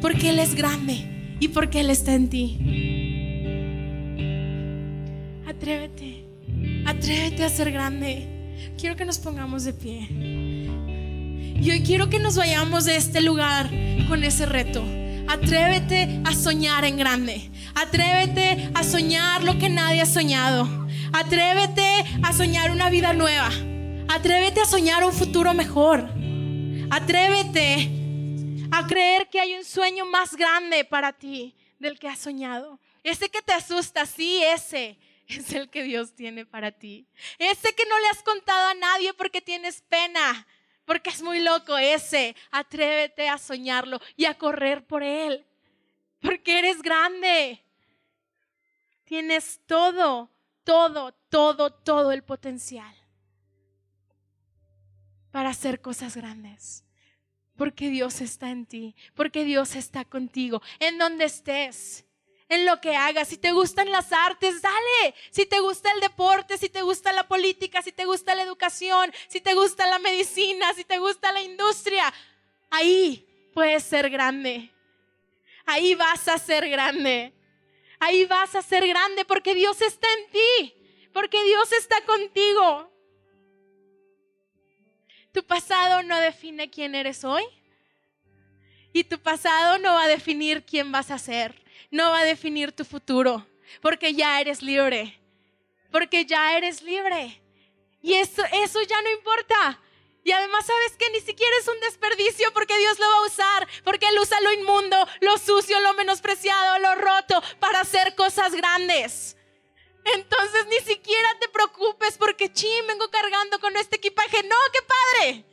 porque 0.00 0.30
Él 0.30 0.38
es 0.38 0.54
grande 0.54 1.36
y 1.40 1.48
porque 1.48 1.80
Él 1.80 1.90
está 1.90 2.14
en 2.14 2.30
ti. 2.30 2.56
Atrévete, 5.46 6.13
atrévete 6.86 7.44
a 7.44 7.48
ser 7.48 7.70
grande. 7.70 8.74
Quiero 8.78 8.96
que 8.96 9.04
nos 9.04 9.18
pongamos 9.18 9.64
de 9.64 9.72
pie. 9.72 10.08
Y 10.10 11.70
hoy 11.70 11.82
quiero 11.82 12.10
que 12.10 12.18
nos 12.18 12.36
vayamos 12.36 12.84
de 12.84 12.96
este 12.96 13.20
lugar 13.20 13.70
con 14.08 14.22
ese 14.24 14.46
reto. 14.46 14.84
Atrévete 15.28 16.20
a 16.24 16.34
soñar 16.34 16.84
en 16.84 16.96
grande. 16.96 17.50
Atrévete 17.74 18.70
a 18.74 18.82
soñar 18.84 19.42
lo 19.42 19.58
que 19.58 19.68
nadie 19.68 20.02
ha 20.02 20.06
soñado. 20.06 20.68
Atrévete 21.12 22.04
a 22.22 22.32
soñar 22.32 22.70
una 22.70 22.90
vida 22.90 23.12
nueva. 23.12 23.50
Atrévete 24.08 24.60
a 24.60 24.66
soñar 24.66 25.04
un 25.04 25.12
futuro 25.12 25.54
mejor. 25.54 26.08
Atrévete 26.90 27.90
a 28.70 28.86
creer 28.86 29.28
que 29.30 29.40
hay 29.40 29.54
un 29.54 29.64
sueño 29.64 30.04
más 30.06 30.36
grande 30.36 30.84
para 30.84 31.12
ti 31.12 31.54
del 31.78 31.98
que 31.98 32.08
has 32.08 32.18
soñado. 32.18 32.78
Ese 33.02 33.28
que 33.28 33.42
te 33.42 33.52
asusta, 33.52 34.06
sí, 34.06 34.42
ese 34.42 34.98
es 35.28 35.52
el 35.52 35.70
que 35.70 35.82
Dios 35.82 36.14
tiene 36.14 36.46
para 36.46 36.72
ti. 36.72 37.06
Ese 37.38 37.74
que 37.74 37.84
no 37.86 37.98
le 37.98 38.08
has 38.08 38.22
contado 38.22 38.68
a 38.68 38.74
nadie 38.74 39.14
porque 39.14 39.40
tienes 39.40 39.82
pena, 39.82 40.46
porque 40.84 41.10
es 41.10 41.22
muy 41.22 41.40
loco, 41.40 41.76
ese. 41.78 42.36
Atrévete 42.50 43.28
a 43.28 43.38
soñarlo 43.38 44.00
y 44.16 44.26
a 44.26 44.34
correr 44.34 44.86
por 44.86 45.02
él, 45.02 45.44
porque 46.20 46.58
eres 46.58 46.82
grande. 46.82 47.64
Tienes 49.04 49.60
todo 49.66 50.30
todo, 50.64 51.12
todo, 51.28 51.70
todo 51.70 52.10
el 52.10 52.24
potencial 52.24 52.94
para 55.30 55.50
hacer 55.50 55.80
cosas 55.80 56.16
grandes. 56.16 56.84
Porque 57.56 57.88
Dios 57.88 58.20
está 58.20 58.50
en 58.50 58.66
ti, 58.66 58.96
porque 59.14 59.44
Dios 59.44 59.76
está 59.76 60.04
contigo, 60.04 60.60
en 60.80 60.98
donde 60.98 61.26
estés, 61.26 62.04
en 62.48 62.66
lo 62.66 62.80
que 62.80 62.96
hagas. 62.96 63.28
Si 63.28 63.36
te 63.36 63.52
gustan 63.52 63.90
las 63.90 64.12
artes, 64.12 64.60
dale. 64.62 65.14
Si 65.30 65.46
te 65.46 65.60
gusta 65.60 65.90
el 65.92 66.00
deporte, 66.00 66.58
si 66.58 66.68
te 66.68 66.82
gusta 66.82 67.12
la 67.12 67.26
política, 67.26 67.82
si 67.82 67.92
te 67.92 68.04
gusta 68.04 68.34
la 68.34 68.42
educación, 68.42 69.12
si 69.28 69.40
te 69.40 69.54
gusta 69.54 69.86
la 69.86 69.98
medicina, 69.98 70.72
si 70.74 70.84
te 70.84 70.98
gusta 70.98 71.32
la 71.32 71.42
industria, 71.42 72.12
ahí 72.70 73.26
puedes 73.52 73.82
ser 73.84 74.10
grande. 74.10 74.70
Ahí 75.66 75.94
vas 75.94 76.28
a 76.28 76.38
ser 76.38 76.68
grande. 76.68 77.32
Ahí 77.98 78.24
vas 78.26 78.54
a 78.54 78.62
ser 78.62 78.86
grande 78.86 79.24
porque 79.24 79.54
Dios 79.54 79.80
está 79.80 80.06
en 80.18 80.30
ti, 80.30 80.74
porque 81.12 81.42
Dios 81.44 81.72
está 81.72 82.04
contigo. 82.04 82.90
Tu 85.32 85.42
pasado 85.44 86.02
no 86.02 86.18
define 86.20 86.70
quién 86.70 86.94
eres 86.94 87.24
hoy 87.24 87.44
y 88.92 89.02
tu 89.02 89.18
pasado 89.18 89.78
no 89.78 89.94
va 89.94 90.04
a 90.04 90.08
definir 90.08 90.64
quién 90.64 90.92
vas 90.92 91.10
a 91.10 91.18
ser, 91.18 91.63
no 91.90 92.10
va 92.10 92.20
a 92.20 92.24
definir 92.24 92.72
tu 92.72 92.84
futuro, 92.84 93.46
porque 93.80 94.14
ya 94.14 94.40
eres 94.40 94.62
libre, 94.62 95.20
porque 95.90 96.24
ya 96.24 96.56
eres 96.56 96.82
libre. 96.82 97.40
Y 98.02 98.14
eso, 98.14 98.42
eso 98.52 98.82
ya 98.82 99.00
no 99.02 99.10
importa. 99.10 99.80
Y 100.24 100.32
además 100.32 100.64
sabes 100.66 100.96
que 100.98 101.10
ni 101.10 101.20
siquiera 101.20 101.54
es 101.60 101.68
un 101.68 101.78
desperdicio 101.80 102.52
porque 102.54 102.76
Dios 102.78 102.98
lo 102.98 103.06
va 103.06 103.16
a 103.16 103.26
usar, 103.26 103.68
porque 103.84 104.08
Él 104.08 104.18
usa 104.18 104.40
lo 104.40 104.52
inmundo, 104.52 105.08
lo 105.20 105.36
sucio, 105.36 105.78
lo 105.80 105.92
menospreciado, 105.94 106.78
lo 106.78 106.94
roto 106.94 107.42
para 107.60 107.80
hacer 107.80 108.14
cosas 108.14 108.54
grandes. 108.54 109.36
Entonces 110.04 110.66
ni 110.66 110.78
siquiera 110.78 111.28
te 111.40 111.48
preocupes 111.48 112.16
porque 112.18 112.52
ching, 112.52 112.86
vengo 112.86 113.10
cargando 113.10 113.58
con 113.60 113.76
este 113.76 113.96
equipaje. 113.96 114.42
No, 114.42 114.56
qué 114.72 114.80
padre. 114.82 115.44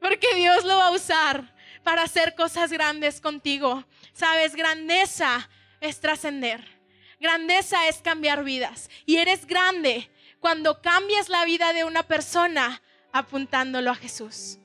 Porque 0.00 0.34
Dios 0.34 0.64
lo 0.64 0.76
va 0.76 0.88
a 0.88 0.92
usar 0.92 1.54
para 1.84 2.02
hacer 2.02 2.34
cosas 2.34 2.70
grandes 2.70 3.20
contigo. 3.20 3.84
Sabes, 4.12 4.54
grandeza 4.54 5.48
es 5.80 6.00
trascender. 6.00 6.78
Grandeza 7.20 7.88
es 7.88 7.98
cambiar 7.98 8.44
vidas. 8.44 8.90
Y 9.06 9.16
eres 9.16 9.46
grande 9.46 10.10
cuando 10.40 10.80
cambias 10.80 11.28
la 11.28 11.44
vida 11.44 11.72
de 11.72 11.84
una 11.84 12.02
persona 12.04 12.82
apuntándolo 13.12 13.90
a 13.90 13.94
Jesús, 13.94 14.58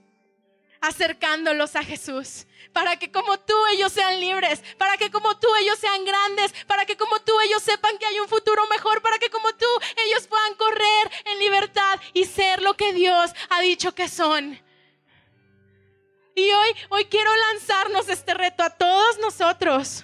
acercándolos 0.81 1.75
a 1.75 1.83
Jesús, 1.83 2.45
para 2.71 2.97
que 2.97 3.11
como 3.11 3.39
tú 3.39 3.55
ellos 3.71 3.91
sean 3.91 4.19
libres, 4.19 4.63
para 4.77 4.97
que 4.97 5.09
como 5.09 5.37
tú 5.39 5.47
ellos 5.55 5.79
sean 5.79 6.05
grandes, 6.05 6.53
para 6.67 6.85
que 6.85 6.97
como 6.97 7.19
tú 7.21 7.39
ellos 7.41 7.63
sepan 7.63 7.97
que 7.97 8.05
hay 8.05 8.19
un 8.19 8.27
futuro 8.27 8.67
mejor, 8.67 9.01
para 9.01 9.17
que 9.17 9.29
como 9.29 9.53
tú 9.55 9.67
ellos 10.05 10.27
puedan 10.27 10.53
correr 10.55 11.11
en 11.25 11.39
libertad 11.39 11.99
y 12.13 12.25
ser 12.25 12.61
lo 12.61 12.75
que 12.75 12.93
Dios 12.93 13.31
ha 13.49 13.61
dicho 13.61 13.95
que 13.95 14.07
son. 14.07 14.59
Y 16.35 16.51
hoy, 16.51 16.75
hoy 16.89 17.05
quiero 17.05 17.31
lanzarnos 17.35 18.09
este 18.09 18.33
reto 18.33 18.63
a 18.63 18.71
todos 18.71 19.19
nosotros. 19.19 20.03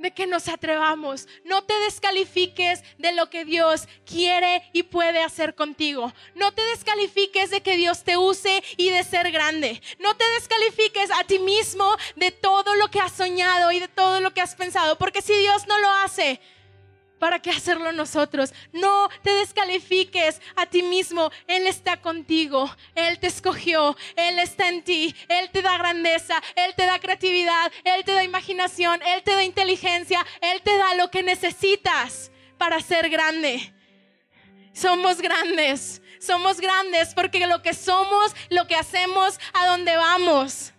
De 0.00 0.12
que 0.12 0.26
nos 0.26 0.48
atrevamos. 0.48 1.28
No 1.44 1.62
te 1.62 1.78
descalifiques 1.80 2.82
de 2.98 3.12
lo 3.12 3.30
que 3.30 3.44
Dios 3.44 3.86
quiere 4.04 4.62
y 4.72 4.82
puede 4.82 5.22
hacer 5.22 5.54
contigo. 5.54 6.12
No 6.34 6.52
te 6.52 6.62
descalifiques 6.62 7.50
de 7.50 7.60
que 7.60 7.76
Dios 7.76 8.02
te 8.02 8.16
use 8.16 8.62
y 8.76 8.90
de 8.90 9.04
ser 9.04 9.30
grande. 9.30 9.80
No 9.98 10.16
te 10.16 10.24
descalifiques 10.30 11.10
a 11.10 11.24
ti 11.24 11.38
mismo 11.38 11.96
de 12.16 12.30
todo 12.30 12.74
lo 12.74 12.90
que 12.90 13.00
has 13.00 13.12
soñado 13.12 13.70
y 13.72 13.80
de 13.80 13.88
todo 13.88 14.20
lo 14.20 14.32
que 14.32 14.40
has 14.40 14.54
pensado. 14.54 14.96
Porque 14.96 15.22
si 15.22 15.34
Dios 15.34 15.66
no 15.66 15.78
lo 15.78 15.90
hace, 15.90 16.40
¿Para 17.20 17.38
qué 17.38 17.50
hacerlo 17.50 17.92
nosotros? 17.92 18.54
No 18.72 19.10
te 19.22 19.30
descalifiques 19.34 20.40
a 20.56 20.64
ti 20.64 20.82
mismo. 20.82 21.30
Él 21.46 21.66
está 21.66 22.00
contigo. 22.00 22.74
Él 22.94 23.18
te 23.18 23.26
escogió. 23.26 23.94
Él 24.16 24.38
está 24.38 24.70
en 24.70 24.82
ti. 24.82 25.14
Él 25.28 25.50
te 25.50 25.60
da 25.60 25.76
grandeza. 25.76 26.42
Él 26.56 26.74
te 26.74 26.86
da 26.86 26.98
creatividad. 26.98 27.70
Él 27.84 28.04
te 28.04 28.12
da 28.12 28.24
imaginación. 28.24 29.02
Él 29.02 29.22
te 29.22 29.34
da 29.34 29.44
inteligencia. 29.44 30.26
Él 30.40 30.62
te 30.62 30.74
da 30.78 30.94
lo 30.94 31.10
que 31.10 31.22
necesitas 31.22 32.32
para 32.56 32.80
ser 32.80 33.10
grande. 33.10 33.74
Somos 34.72 35.20
grandes. 35.20 36.00
Somos 36.20 36.58
grandes 36.58 37.12
porque 37.14 37.46
lo 37.46 37.60
que 37.60 37.74
somos, 37.74 38.34
lo 38.48 38.66
que 38.66 38.76
hacemos, 38.76 39.38
a 39.52 39.66
dónde 39.66 39.94
vamos 39.94 40.72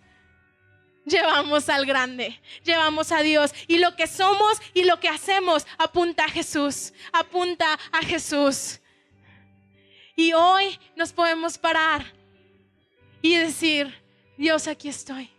llevamos 1.05 1.69
al 1.69 1.85
grande, 1.85 2.39
llevamos 2.63 3.11
a 3.11 3.21
Dios. 3.21 3.51
Y 3.67 3.77
lo 3.77 3.95
que 3.95 4.07
somos 4.07 4.61
y 4.73 4.83
lo 4.83 4.99
que 4.99 5.09
hacemos 5.09 5.65
apunta 5.77 6.25
a 6.25 6.29
Jesús, 6.29 6.93
apunta 7.11 7.79
a 7.91 7.99
Jesús. 8.03 8.79
Y 10.15 10.33
hoy 10.33 10.79
nos 10.95 11.13
podemos 11.13 11.57
parar 11.57 12.05
y 13.21 13.35
decir, 13.35 13.93
Dios, 14.37 14.67
aquí 14.67 14.89
estoy, 14.89 15.29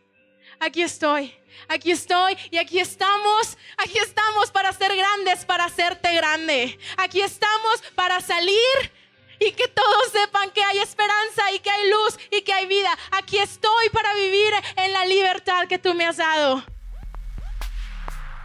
aquí 0.59 0.83
estoy, 0.83 1.35
aquí 1.69 1.91
estoy 1.91 2.37
y 2.51 2.57
aquí 2.57 2.79
estamos, 2.79 3.59
aquí 3.77 3.99
estamos 3.99 4.51
para 4.51 4.73
ser 4.73 4.97
grandes, 4.97 5.45
para 5.45 5.65
hacerte 5.65 6.15
grande. 6.15 6.79
Aquí 6.97 7.21
estamos 7.21 7.83
para 7.95 8.21
salir 8.21 9.02
y 9.47 9.53
que 9.53 9.69
todos 9.69 10.09
sepan 10.13 10.51
que 10.51 10.63
hay 10.63 10.79
esperanza 10.79 11.53
y 11.55 11.59
que 11.59 11.71
hay 11.71 11.91
luz 11.91 12.19
y 12.31 12.43
que 12.43 12.53
hay 12.53 12.67
vida. 12.67 12.91
Aquí 13.13 13.39
estoy 13.39 13.89
para 13.93 14.15
vivir 14.15 14.53
en 14.77 14.93
la 14.93 15.05
libertad 15.07 15.67
que 15.69 15.79
tú 15.79 15.95
me 15.95 16.07
has 16.07 16.17
dado. 16.19 16.63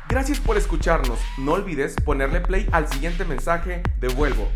Gracias 0.09 0.39
por 0.39 0.57
escucharnos. 0.57 1.19
No 1.37 1.53
olvides 1.53 1.95
ponerle 2.05 2.39
play 2.39 2.67
al 2.71 2.87
siguiente 2.87 3.25
mensaje 3.25 3.83
de 3.99 4.07
Vuelvo 4.07 4.49